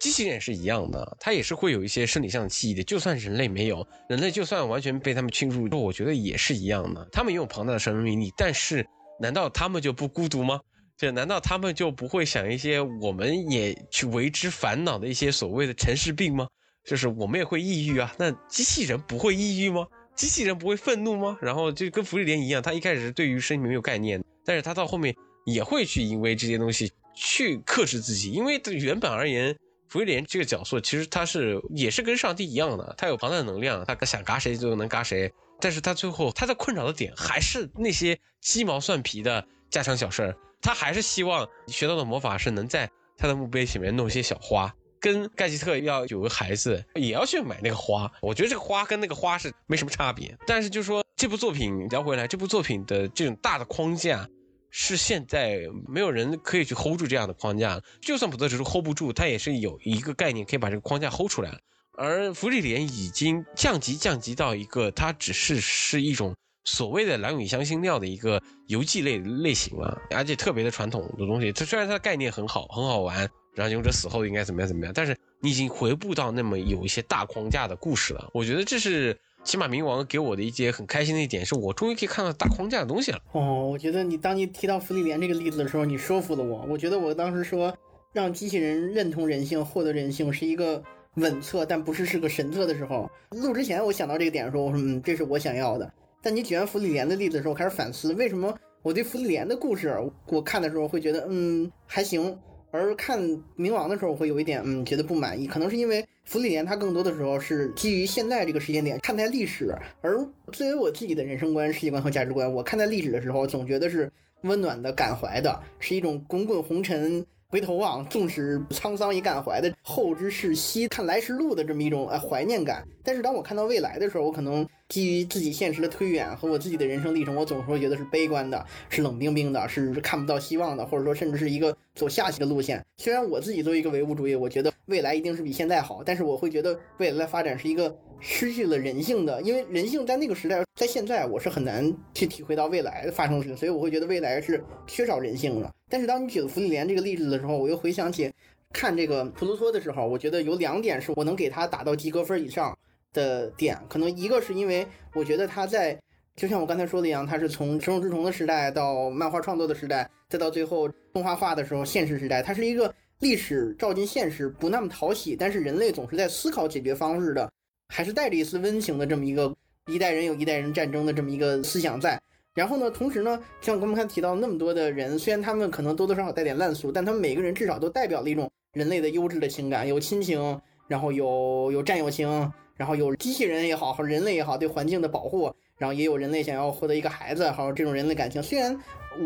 [0.00, 2.84] 机器人也是一样的，它也是会有一些生理上的记忆的。
[2.84, 7.04] 就算人类没有，人类就算完全被他们侵入，我觉得也是一样的。
[7.10, 8.86] 他们拥有庞大的生命力，但是
[9.18, 10.60] 难道他们就不孤独吗？
[10.96, 16.46] 这难道他们就不会想一些我们也去为之烦恼的一些所谓的城市病吗？
[16.84, 18.14] 就是我们也会抑郁啊。
[18.16, 19.84] 那机器人不会抑郁吗？
[20.18, 21.38] 机器人不会愤怒吗？
[21.40, 25.14] 然后就跟福利莲一样，他一开始是对于生命没有概念，但是他到后面
[25.46, 29.56] 也会去因为这些东西去克制自己，因为原本而言。
[29.88, 35.32] 福威廉这个角色其实他是也是跟上帝一样的，他有庞大的能量，他想嘎谁就能嘎谁。
[35.60, 48.12] 但是他最后他的困扰的点还是那些鸡毛蒜皮的家常小事儿，他还是希望学到的魔法是能在他的墓碑前面弄一些小花，跟盖吉特要有个孩子也要去买那个花。
[48.20, 50.36] 我觉得这个花跟那个花是没什么差别。
[50.48, 54.28] 但是就说这部作品聊回来，这部作品的这种大的框架。
[54.70, 61.58] 是现在没有人可以去 hold 住这样的框架，就算普泽直树 hold 不住，他也是有一个概念可以把这个框架 hold 出来。
[61.96, 71.50] 而福利莲已经降级降级到一个，它只是是一种所谓的蓝雨香辛料的一个游记类类型了，而且特别的传统的东西。
[71.50, 78.28] 它虽然它的概念很好，很好玩，然后勇者死后应该怎么样怎么样，但是你已经回不到那么有一些大框架的故事了。
[78.34, 79.18] 我觉得这是。
[79.44, 83.18] 起码冥王给我的一些很开心的一点，是我终于可以看到大框架的东西了。
[83.32, 86.66] 哦，我觉得你当你提到福利莲这个例子的时候，你说服了我。
[86.68, 87.74] 我觉得我当时说
[88.12, 90.82] 让机器人认同人性、获得人性是一个
[91.14, 95.90] 稳策，但不是是个神策的时候，录之前我想到这个点的时候，我说嗯，这是我想要的。
[96.20, 102.36] 但你举完福利莲的例子的时候，我开始反思，为什么我对福利莲的故事我看的时候会觉得嗯还行。
[102.70, 103.20] 而看
[103.56, 110.16] 冥王的时候，我会有一点嗯觉得不满意，可能是因为福利莲它更多的时候是基于现在这个时间点看待历史，而
[110.52, 114.10] 作为我自己的人生观、世界观和价值观，我看待历史的时候总觉得是
[114.42, 117.24] 温暖的、感怀的，是一种滚滚红尘。
[117.50, 122.86] 回头望，纵使沧桑已感怀的后之视兮，看来时路的这么一种呃怀念感。
[123.02, 132.84] 但是当我看到未来的时候，我可能基于自己现实的推远和我自己的人生历程，我总是会觉得是悲观的，是冷冰冰的，是看不到希望的，或者说甚至是一个走下棋的路线。
[132.98, 145.72] 虽然我自己作为一个唯物主义，我觉得未来一定是比现在好，但是我会觉得未来的发展是一个失去了人性的，因为人性在那个时代，在现在我是很难去体会到未来发生的事情，所以我会觉得未来是缺少人性的。
[145.88, 148.30] 但是当你举了福利莲这个例子的时候，我又回想起
[148.72, 152.76] 看这个普鲁托的时候，我觉得有两点是我能给他打到及格分以上
[153.12, 153.78] 的点。
[153.88, 155.98] 可能一个是因为我觉得他在，
[156.36, 167.50] 就像我刚才说的一样，他是从神兽之虫的时代到漫画创作的时代，再到最后动画化的时候现实时代，它是一个历史照进现实不那么讨喜，但是人类总是在思考解决方式的，
[167.88, 169.54] 还是带着一丝温情的这么一个
[169.86, 172.20] 一代人有一代人战争的这么一个思想在。
[172.54, 172.90] 然后呢？
[172.90, 182.28] 同时呢，像我刚才提到那么多的人，虽然他们可能多多少少带点烂俗，但他们每个人至少都代表了一种人类的优质的情感，有亲情，然后有有战友情，
[182.74, 188.42] 然后有机器人也好，和人类也好，对环境的保护，然后也有人类想要获得一个孩子，还有这种人类感情。
[188.42, 188.76] 虽然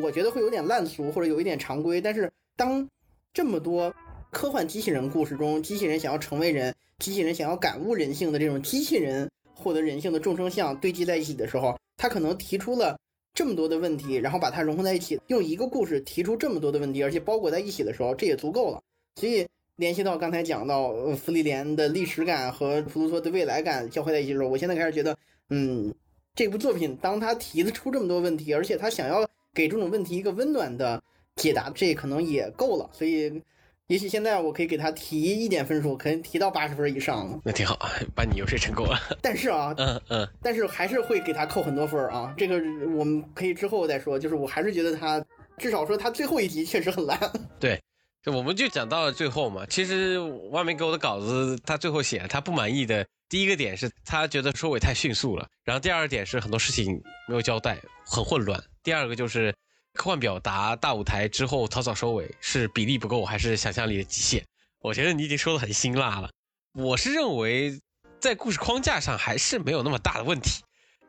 [0.03, 2.87] 我觉得会有点烂俗或者有一点常规，但是当
[3.33, 3.95] 这么多
[4.31, 12.97] 科幻机器人故事中，机器人想要成为人，机器人想要感悟人性的这种机器人获得人性的众生相堆积在一起的时候，他可能提出了。
[13.35, 18.79] 这么多的问题，然后把它融合在一起，用一个故事提出这么多的问题，而且包裹在一起的时候，这也足够了。
[19.17, 25.17] 所以联系到刚才讲到呃芙莉莲的历史感和普鲁托的未来感交汇在一起的时候，我现在开始觉得，
[25.49, 25.95] 嗯，
[26.35, 31.03] 这部作品当他提得出这么多问题，而且他想要给这种问题一个温暖的
[31.37, 32.91] 解答，这可能也够了。
[32.93, 33.43] 所以。
[33.89, 37.79] 也许现在我可以给他提一点分数，可能提到八十分以上那挺好，
[38.15, 38.99] 把你游说成功了。
[39.21, 42.33] 但是啊，嗯嗯，但是还是会给他扣很多分啊。
[42.39, 42.55] 这个
[42.97, 44.19] 我们可以之后再说。
[44.19, 45.23] 就是我还是觉得他，
[45.59, 47.19] 至少说他最后一集确实很烂。
[47.61, 47.79] 对，
[48.23, 49.67] 就我们就讲到了最后嘛。
[49.67, 50.19] 其实
[50.51, 57.77] 外面给我的稿子，他最后写他不满意的第一个点是他觉得收尾太迅速了，然后第二个点是很多事情没有交代，
[58.07, 58.63] 很混乱。
[58.83, 59.55] 第二个就是。
[59.95, 64.45] 科幻表达大舞台之后草草收尾，是比例不够还是想象力的极限？
[64.81, 66.31] 我觉得你已经说的很辛辣了。
[66.75, 67.79] 我是认为
[68.19, 70.63] 在故事框架上还是没有那么大的问题，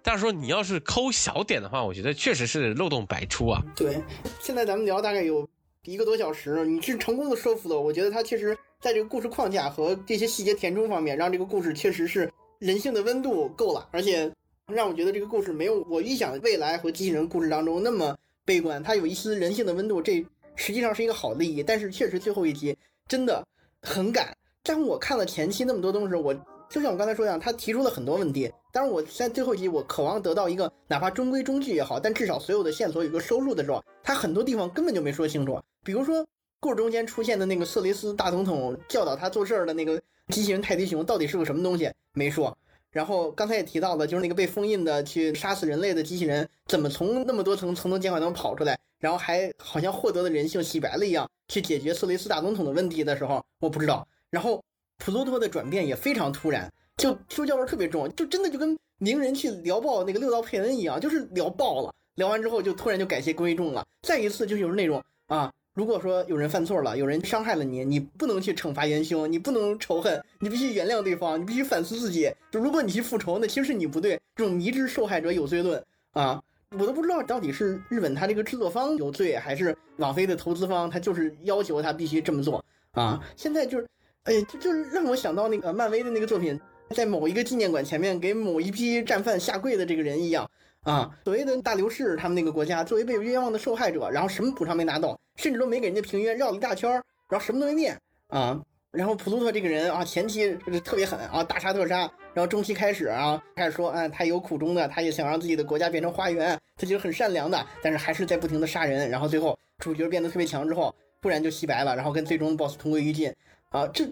[0.04, 3.64] 但是说你要是抠小点的话，我觉得确实是漏洞百出啊。
[3.76, 4.04] 对，
[4.42, 5.48] 现在咱们聊大概有
[5.86, 12.30] 一个多小时，你是成功的说服了我觉得他确实在这个故事框架和这些细节填充方面，让这个故事确实是
[12.60, 14.30] 人性的温度够了，而且
[14.68, 18.16] 让我觉得这个故事没有我预想未来和机器人故事当中那么。
[18.46, 20.26] 悲观，它有一丝人性的温度，这
[20.56, 21.64] 实际上是一个好的意义。
[21.64, 22.78] 但是确实最后一集
[23.08, 23.46] 真的
[23.82, 24.36] 很赶。
[24.64, 26.34] 当我看了前期那么多东西，我
[26.70, 28.52] 就像我刚才说一样，他提出了很多问题。
[28.72, 35.62] 当然，我在最后一集，我渴望得到一个哪怕中规中矩也好，但至少所有的线索有个收入的时候，他很多地方根本就没说清楚。
[35.84, 36.26] 比如说
[36.60, 42.58] 故事中间出现的那个瑟雷斯大总统教导他做事儿的那个机器人泰迪熊到底是个什么东西，没说。
[42.94, 54.08] 然后刚才也提到了，就是那个被封印的去杀死人类的机器人，怎么从那么多层层层监管当中跑出来，然后还好像获得了人性，洗白了一样，去解决瑟雷斯大总统的问题的时候，我不知道。
[54.30, 54.64] 然后
[55.00, 61.94] 普鲁托的转变也非常突然，就说教味特别重，就真的就跟名人去聊爆那个六道佩恩一样，就是聊爆了。
[62.16, 65.52] 聊完之后就突然就改邪归正了，再一次就有那种啊。
[65.74, 72.32] 如果说有人犯错了，有人伤害了你，你不能去惩罚元凶，你不能仇恨，你必须原谅对方，你必须反思自己。
[72.52, 74.20] 就如果你去复仇，那其实是你不对。
[74.36, 76.40] 这种迷之受害者有罪论啊，
[76.78, 83.20] 我都不知道到底是日本他这个制作方有罪，还是网飞的投资方他就是要求他必须这么做啊。
[83.36, 83.88] 现在就是，
[84.26, 86.60] 哎，就就是让我想到那个漫威的那个作品，
[86.92, 90.48] 在某一个纪念馆前面给某一批战犯下跪的这个人一样。
[90.84, 98.62] 啊，所谓的大流士，他们那个国家作为被冤枉的受害者，然后什么补偿没拿到，甚至都没给人家平冤，绕了一大圈儿，然后什么都没变啊。
[98.92, 100.54] 然后普鲁特这个人啊，前期
[100.84, 102.02] 特别狠啊，大杀特杀，
[102.34, 109.10] 然后中期开始啊，开始说，啊，他有苦衷的，他也想让自己的国家变成花园，他其实很善良的，但是还是在不停的杀人。
[109.10, 113.34] 然后最后主角变得特别强之后，突然就洗白了，然后跟最终 boss 同归于尽
[113.70, 113.88] 啊。
[113.88, 114.06] 这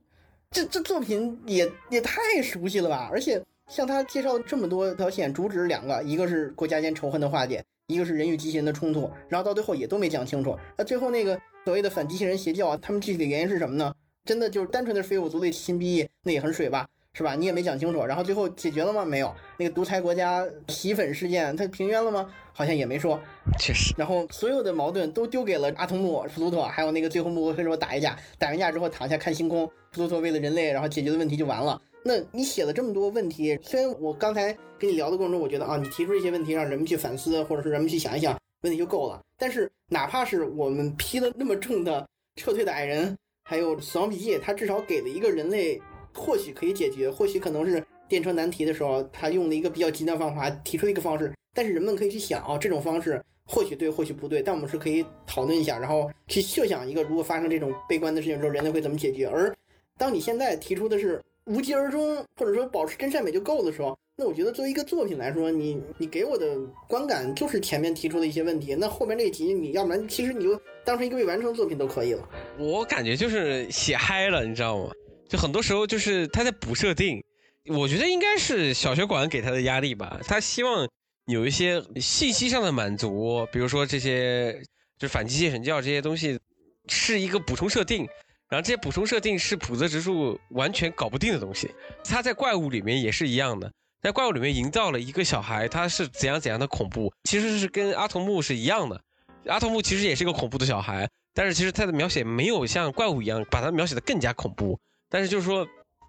[0.50, 3.42] 这这作品也也太熟悉了吧，而且。
[3.68, 10.58] 像他介绍这么多条线，主旨两个，一个是国家间仇恨的化解，一个是人与机器人的冲突，然后到最后也都没讲清楚。
[10.78, 13.94] 那最后那个所谓的反机器人邪教啊，他们具体的原因是什么呢？
[14.24, 17.34] 真的就是单纯的非我族类亲逼义，那也很水吧，是吧？
[17.36, 18.06] 你也没讲清楚。
[18.06, 19.04] 然后最后解决了吗？
[19.04, 19.34] 没有。
[19.58, 22.30] 那个独裁国家洗粉事件，他平冤了吗？
[22.54, 23.20] 好像也没说。
[23.58, 23.94] 确实。
[23.98, 31.82] 然后所有的矛盾都丢给了阿童木、普鲁托，还有那个最后木偶黑手打一架，打完架之后躺下看星空，普鲁托为了人类，然后解决的问题就完了。
[32.04, 39.22] 那你写了这么多问题，虽然我刚才跟你聊的过程中，我觉得啊，你提出一些问题，让人们去反思，或者是人们去想一想，问题就够了。
[39.38, 45.80] 但是哪怕是我们批了那么重的撤退的矮人，还有死亡笔记，它至少给了一个人类
[46.12, 51.32] 或许可以解决，或许可能是电车难题的时候，他用了一个比较极端方法提出一个方式。
[51.54, 59.28] 但是人们可以去想啊，这种方式或许对，或许不对，但我们是可以讨论一下，然后去设想一个如果发生这种悲观的事情之后，人类会怎么解决。
[59.28, 59.56] 而
[60.00, 61.22] 当你现在提出的是。
[61.52, 72.30] 无疾而终，或者说保持真善美就够的时候，那我觉得作为一个作品来说，你你给我的观感就是前面提出的一些问题，那后面这一集你要不然其实你就当成一个未完成作品都可以了。
[72.58, 74.92] 我感觉就是写嗨了，你知道吗？
[75.28, 77.22] 就很多时候就是他在补设定，
[77.68, 80.88] 我觉得应该是小学馆给他的压力吧，他希望
[81.26, 84.62] 有一些信息上的满足，比如说这些
[84.98, 86.40] 就反机械神教这些东西
[86.88, 88.08] 是一个补充设定。
[88.52, 91.72] 然后这些补充设定是普泽直树完全搞不定的东西，
[92.04, 93.72] 他在怪物里面也是一样的，
[94.02, 99.02] 在怪物里面营造了一个小孩，他是怎样怎样的恐怖，其实是跟阿童木是一样的，
[99.46, 104.78] 阿童木其实也是一个恐怖的小孩，但是其实他的描写没有像怪物一样把他描写的更加恐怖，
[105.10, 105.66] 但是就是说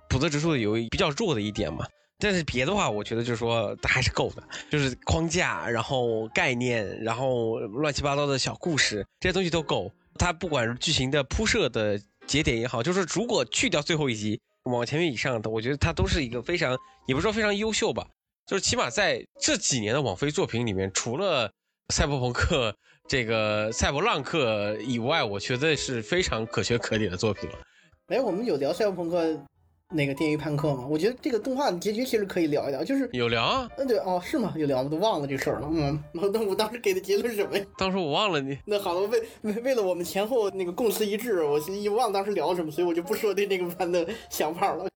[0.08, 1.86] 普泽直树有比较弱的一点嘛，
[2.18, 12.02] 但是别的话我觉得就是说还是够的，就是框架，然后概念，然后乱七八糟的小故事这些东西都够，他不管是剧情的铺设的。
[12.26, 18.06] 节点也好，就是如果去掉最后一集，往前面以上的，我觉得它都是一个非常，也不是说非常优秀吧，
[18.46, 21.50] 就是起码在这几年的网飞作品里面，除了
[21.92, 22.74] 赛博朋克
[23.08, 27.58] 这个赛博浪客以外，我觉得是非常可圈可点的作品了。
[28.06, 29.46] 哎，我们有聊赛博朋克
[29.92, 30.86] 那个电锯判客吗？
[30.88, 34.52] 我觉得这个动画的结局其实可以聊一聊，就是有聊啊，嗯，对哦，是吗？
[34.56, 35.68] 有聊，我都忘了这事儿了。
[35.72, 37.64] 嗯，那我当时给的结论是什么呀？
[37.76, 38.58] 当时我忘了你。
[38.64, 44.88] 那好了，为为为了我们前后那个共识一致，我一忘当时聊什么，所以我就不说对那个番的想法了。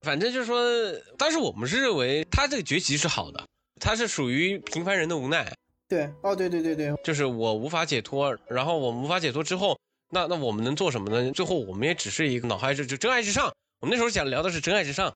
[0.00, 0.62] 反正就是说，
[1.18, 3.44] 当时我们是认为他这个结局是好的，
[3.80, 5.52] 他是属于平凡人的无奈。
[5.88, 9.76] 对，哦，对对对对，就是我无法解脱，然后我们无法解脱之后。
[10.12, 11.30] 那那我们能做什么呢？
[11.30, 13.48] 最后我们也只是一个脑海就就真爱至上。
[13.80, 15.14] 我们那时候想聊的是真爱至上，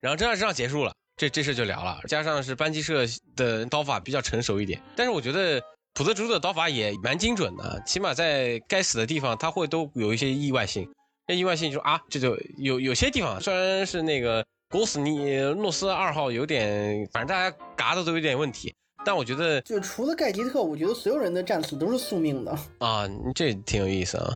[0.00, 2.00] 然后真爱至上结束了，这这事就聊了。
[2.06, 5.60] 加上是班级社的刀法比较成熟一点，但是我觉得
[5.94, 10.88] 普泽猪的刀法也蛮精准的，起码在该死的地方他会都有一些意外性。
[11.26, 18.72] 那意外性就是啊，这就有有些地方虽然是那个古斯尼诺斯二号有点，反正大家嘎的都有点问题。
[19.04, 24.32] 但我觉得，就除了盖吉特，我觉得所有人的战死都是宿命的啊，这挺有意思啊。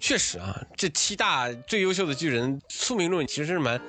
[0.00, 3.80] 确实啊，这七大最优秀的巨人宿命论其实是蛮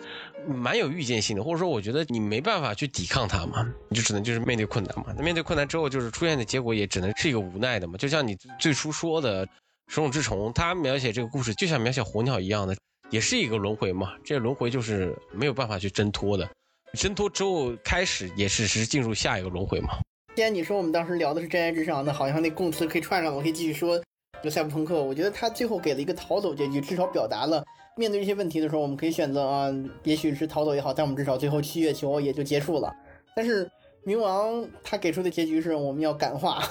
[0.48, 5.14] 蛮有预见性的，或者说我觉得你没办法去抵抗它嘛，你就只能就是面对困难嘛。
[5.18, 7.98] 那面对困难之后，就是出现的结果也只能是一个无奈的嘛。
[7.98, 9.46] 就像你最初说的
[9.88, 12.76] 《手冢治虫》，他描写这个故事就像描写火鸟一样的，
[13.10, 14.14] 也是一个轮回嘛。
[14.24, 16.50] 这轮回就是没有办法去挣脱的。
[16.94, 19.90] 挣脱之后，开始也是是进入下一个轮回嘛。
[20.36, 24.02] 既然你说我们当时聊的是真爱至上，那好像那供词可以串上，我可以继续说。
[24.44, 27.64] 就赛博朋克，我觉得他最后给了一个逃走结局，至少表达了
[27.96, 29.70] 面对这些问题的时候，我们可以选择啊，
[30.04, 32.94] 也许是逃走也好，但我们至少最后去月球也就结束了。
[33.36, 33.70] 但是
[34.06, 36.64] 冥王他给出的结局是我们要感化，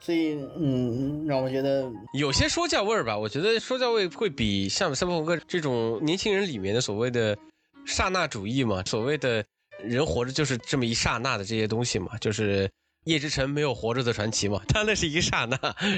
[0.00, 3.16] 所以嗯，让我觉得有些说教味儿吧。
[3.16, 7.36] 我觉得说教味会比像赛博朋克这种年轻人里面的所谓的
[7.84, 9.44] 刹那主义嘛，所谓的。
[9.82, 12.70] 人活着就是这么一刹那的这些东西嘛，就是
[13.04, 15.56] 叶之城没有活着的传奇嘛，他那是一刹那，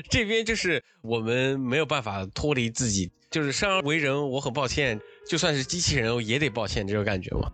[0.08, 4.98] 这边就是我们没有办法脱离自己，就是生而为人，我很抱歉，
[5.28, 7.50] 就算是机器人我也得抱歉这种感觉嘛。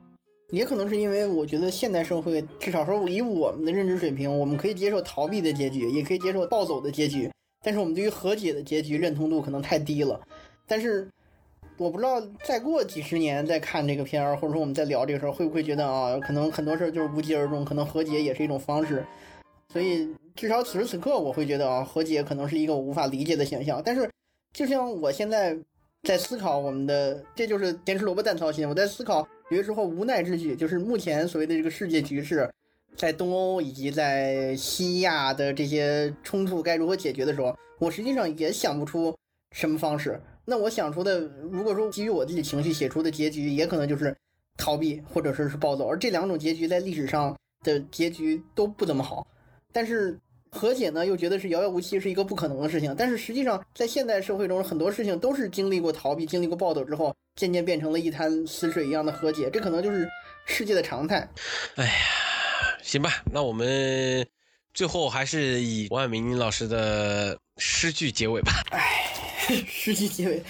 [0.50, 7.30] 也可能是因为我觉得现代社会，至少说以我们的认知水平，我们可以接受逃避的结局，也可以接受暴走的结局，
[7.62, 10.20] 但是我们对于和解的结局认同度可能太低了，
[10.66, 11.08] 但是。
[11.76, 19.02] 我不知道再过几十年再看这个片儿，或者说我们在聊这个事儿，会不会觉得啊，可能很多事儿就是无疾而终，可能和解也是一种方式。
[19.72, 23.80] 所以至少此时此刻，我会觉得啊，和解可能是一个我无法理解的现象。
[23.84, 24.10] 但是，
[24.52, 25.56] 就像我现在
[26.02, 28.68] 在思考我们的，这就是坚持萝卜淡操心。
[28.68, 32.50] 我在思考有些时候无奈之举，就是目前所谓的这个世界局势，
[32.96, 39.14] 在东欧以及在西亚的这些冲突该如何解决的时候，我实际上也想不出
[39.52, 40.20] 什么方式。
[40.44, 44.16] 那我想出的，如果说基于我自己情绪写出的结局，也可能就是
[44.56, 49.24] 逃避或者说是暴走，而这两种结局在历史上的结局都不怎么好。
[49.72, 50.18] 但是
[50.50, 52.94] 和解呢，又觉得是遥遥无期，是一个不可能的事情。
[52.98, 59.48] 但是实际上，在现代社会中，很多事情都是经历过逃避、经历过暴走之后，渐渐变成了一滩死水一样的和解。
[59.50, 60.08] 这可能就是
[60.44, 61.28] 世界的常态。
[61.76, 61.92] 哎呀，
[62.82, 64.26] 行吧，那我们
[64.74, 68.52] 最后还是以王阳明老师的诗句结尾吧。
[68.70, 69.06] 哎。
[69.66, 70.40] 诗句结尾，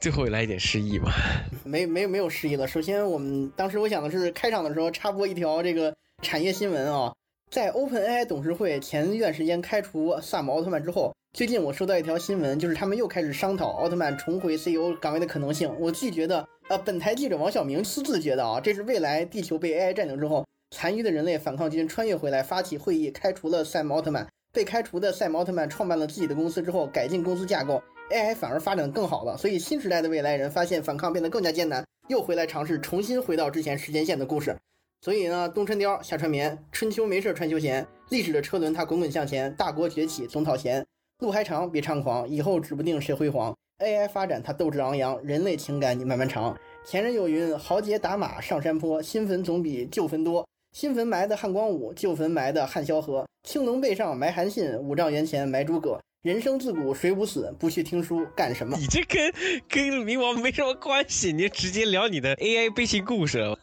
[0.00, 1.14] 最后来一点诗意吧。
[1.62, 2.66] 没没有没有诗意了。
[2.66, 7.14] 首先，我们当时我想的是开场的时候插播一条这个产业新闻啊，
[7.54, 15.72] 在 OpenAI 董事会前一段时间开除萨姆奥特曼之后，最近我收到一条新闻，就是他们又开始商讨奥特曼重回 CEO 岗位的可能性。
[15.78, 24.26] 我自己觉得，呃，本台记者王晓明私自觉得啊，这是未来地球被 AI 占领之后，残余的人类反抗军穿越回来发起会议，开除了赛姆奥特曼。
[24.52, 27.80] 被开除的赛姆奥特曼创办了自己的公司之后，改进公司架构。
[28.10, 34.56] AI 反而发展更好了，所以新时代的未来人发现反抗变得更加艰难，又回来尝试重新回到之前时间线的故事。
[35.04, 40.82] 所以呢，冬春貂夏穿棉，春秋没事穿休闲，历史的车轮它滚滚向前，大国崛起总讨嫌，
[41.18, 43.54] 路还长别猖狂，以后指不定谁辉煌。
[43.80, 46.58] AI 发展它斗志昂扬，人类情感你慢慢尝。
[46.86, 50.48] 前人有云，豪杰打马上山坡，新坟总比旧坟多。
[50.72, 53.26] 新坟埋的汉光武，旧坟埋的汉萧何。
[53.46, 56.00] 青龙背上埋韩信，五丈原前埋诸葛。
[56.24, 58.78] 人生自古谁无死，不去听书干什么？
[58.80, 59.30] 你这跟
[59.68, 63.40] 跟冥王没什么关系，你直接聊你的 AI 悲情故事。
[63.40, 63.58] 呃，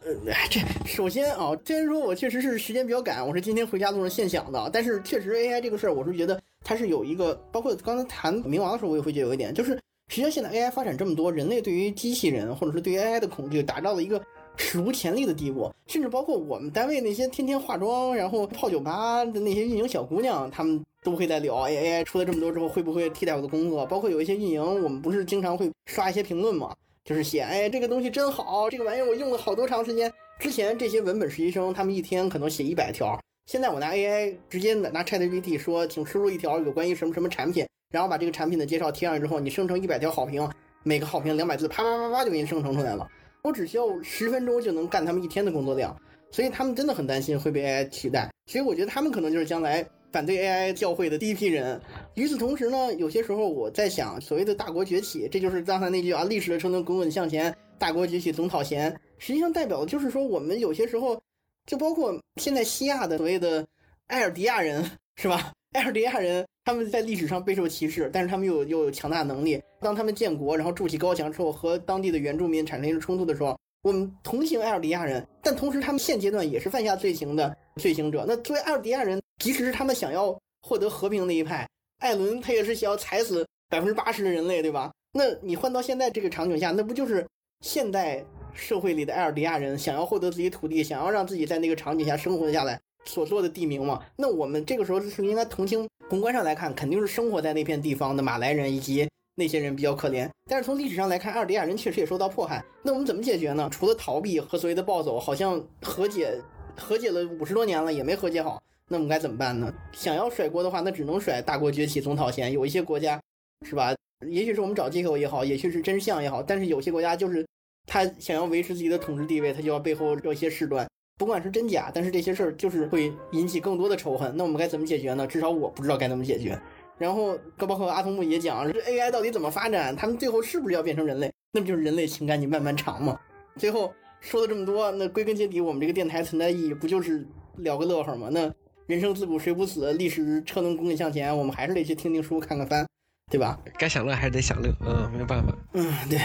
[0.47, 9.72] 这首先啊，虽然说我确实是时间比较赶，我是今天回家路上现想的，但是确实 AI 这个事儿，我是觉得它是有一个，包括刚才谈冥王的时候，我也会觉得有一点，就是
[10.09, 14.22] 实际上现在 AI 发展这么多，人类对于机器人或者是对于 AI 的恐惧，达到了一个
[14.56, 20.82] 史无前例的地步，甚至包括我们单位那些天天化妆然后泡酒吧的那些运营小姑娘，她们。
[21.04, 23.84] 都会在聊 AI 出了这么多之后会不会替代我的工作？
[23.88, 30.14] 包括有一些运营，我们不是经常会刷一些评论嘛，就是写哎这个东西真好，这个玩意儿我用了好多长时间。
[30.38, 40.47] 之前这些文本实习生他们一天可能写一百条，现在我拿 AI 直接拿 ChatGPT 说，请输入一条有关于什么什么产品，然后把这个产品的介绍贴上去之后，你生成一百条好评，
[40.84, 43.10] 每个好评两百字，啪啪啪啪就给你生成出来了。
[43.44, 45.96] 我只需要十分钟就能干他们一天的工作量，
[46.32, 48.30] 所以他们真的很担心会被 AI 取代。
[48.46, 51.82] 其实我觉得他们可能就是将来反对 AI 教会的第一批人。
[52.14, 61.20] 与此同时呢，有些时候我在想，所谓的大国崛起，这就是刚才那句啊，历史的车轮滚滚向前，大国崛起总讨嫌，实际上代表的就是说，我们有些时候，
[61.66, 63.66] 就包括现在西亚的所谓的
[64.08, 64.84] 埃尔迪亚人，
[65.16, 65.52] 是吧？
[65.72, 69.62] 埃尔迪亚人他们在历史上备受歧视，但是他们又又有强大能力。
[69.80, 78.26] 当他们建国，然后筑起高墙之后，和当地的原住民产生一个冲突的时候，我们同情埃尔迪亚人，但同时他们现阶段也是犯下罪行的罪行者。
[78.28, 81.68] 那作为埃尔迪亚人，即使是他们想要获得和平那一派，
[81.99, 84.91] 艾伦他也是想要踩死百分之八十的人类，对吧？
[85.14, 87.28] 那你换到现在这个场景下，那不就是
[87.62, 94.02] 现代社会里的埃尔迪亚人想要获得自己土地，想要让自己在那个场景下生活下来所做的地名嘛？
[94.16, 95.88] 那我们这个时候是应该同情。
[96.10, 99.08] 宏观上来看，肯定是生活在那片地方的马来人以及。
[99.36, 102.64] 那些人比较可怜，但是从历史上来看，阿尔迪亚人确实也受到迫害。
[102.84, 103.68] 那我们怎么解决呢？
[103.72, 106.38] 除了逃避和所谓的暴走，好像和解
[106.76, 108.62] 和解了五十多年了，也没和解好。
[108.89, 109.74] 那我们该怎么办呢？
[109.93, 112.52] 想要甩锅的话，那只能甩大国崛起总讨嫌。
[112.52, 113.20] 有一些国家，
[113.66, 113.95] 是吧？
[114.28, 117.47] 也许是我们找借口也好，也许是真相也好，但是有些国家就是
[117.88, 120.86] 他想要维持自己的统治地位，他就要背后做一些事端，
[121.22, 124.36] 不管是真假，但是这些事儿就是会引起更多的仇恨。
[124.36, 125.28] 那我们该怎么解决呢？
[125.28, 126.59] 至少我不知道该怎么解决。
[126.97, 129.95] 然后高，包括阿童木也讲，这 AI 到底怎么发展？
[129.95, 131.32] 他们最后是不是要变成人类？
[131.51, 133.19] 那不就是人类情感你漫漫长吗？
[133.55, 137.24] 最后说了这么多，那归根结底，我们这个电台存在意义不就是
[137.57, 138.28] 聊个乐呵吗？
[138.32, 138.51] 那
[138.88, 139.93] 人生自古谁不死？
[139.93, 142.88] 历史车轮滚滚向前，我们还是得去听听书，看看番，
[143.32, 143.58] 对吧？
[143.80, 145.52] 该享乐还是得享乐，嗯，没有办法。
[145.74, 146.20] 嗯，对，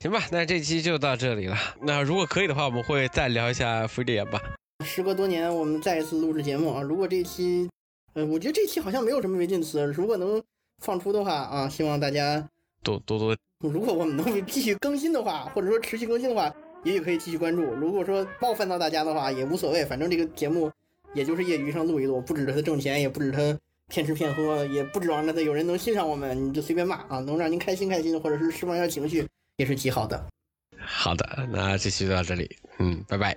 [0.00, 1.58] 行吧，那这期就到这里了。
[1.82, 4.40] 那如果可以的话，我们会再聊一下福利点吧。
[4.82, 6.80] 时隔多年，我们再一次录制节目啊。
[6.80, 7.68] 如果这期。
[8.14, 10.42] 呃，我觉得这期好像没有什么违禁词，如果能
[10.82, 12.46] 放出的话啊，希望大家
[12.82, 13.34] 多多多。
[13.60, 16.54] 如果我们能继续更新的话，或者说持续更新的话，
[16.84, 17.62] 也许可以继续关注。
[17.62, 20.70] 如果说冒犯到大家的话，也无所谓，反正这个节目
[21.14, 23.58] 也就是业余上录一录，不指着它挣钱，也不指他
[23.92, 29.28] 骗吃骗喝，也不指望着他有人能欣赏我们，你就随便骂啊，能让您开心开心，或者是释放一下情绪，
[29.58, 30.26] 也是极好的。
[30.78, 33.36] 好的，那这期就到这里，嗯，拜拜。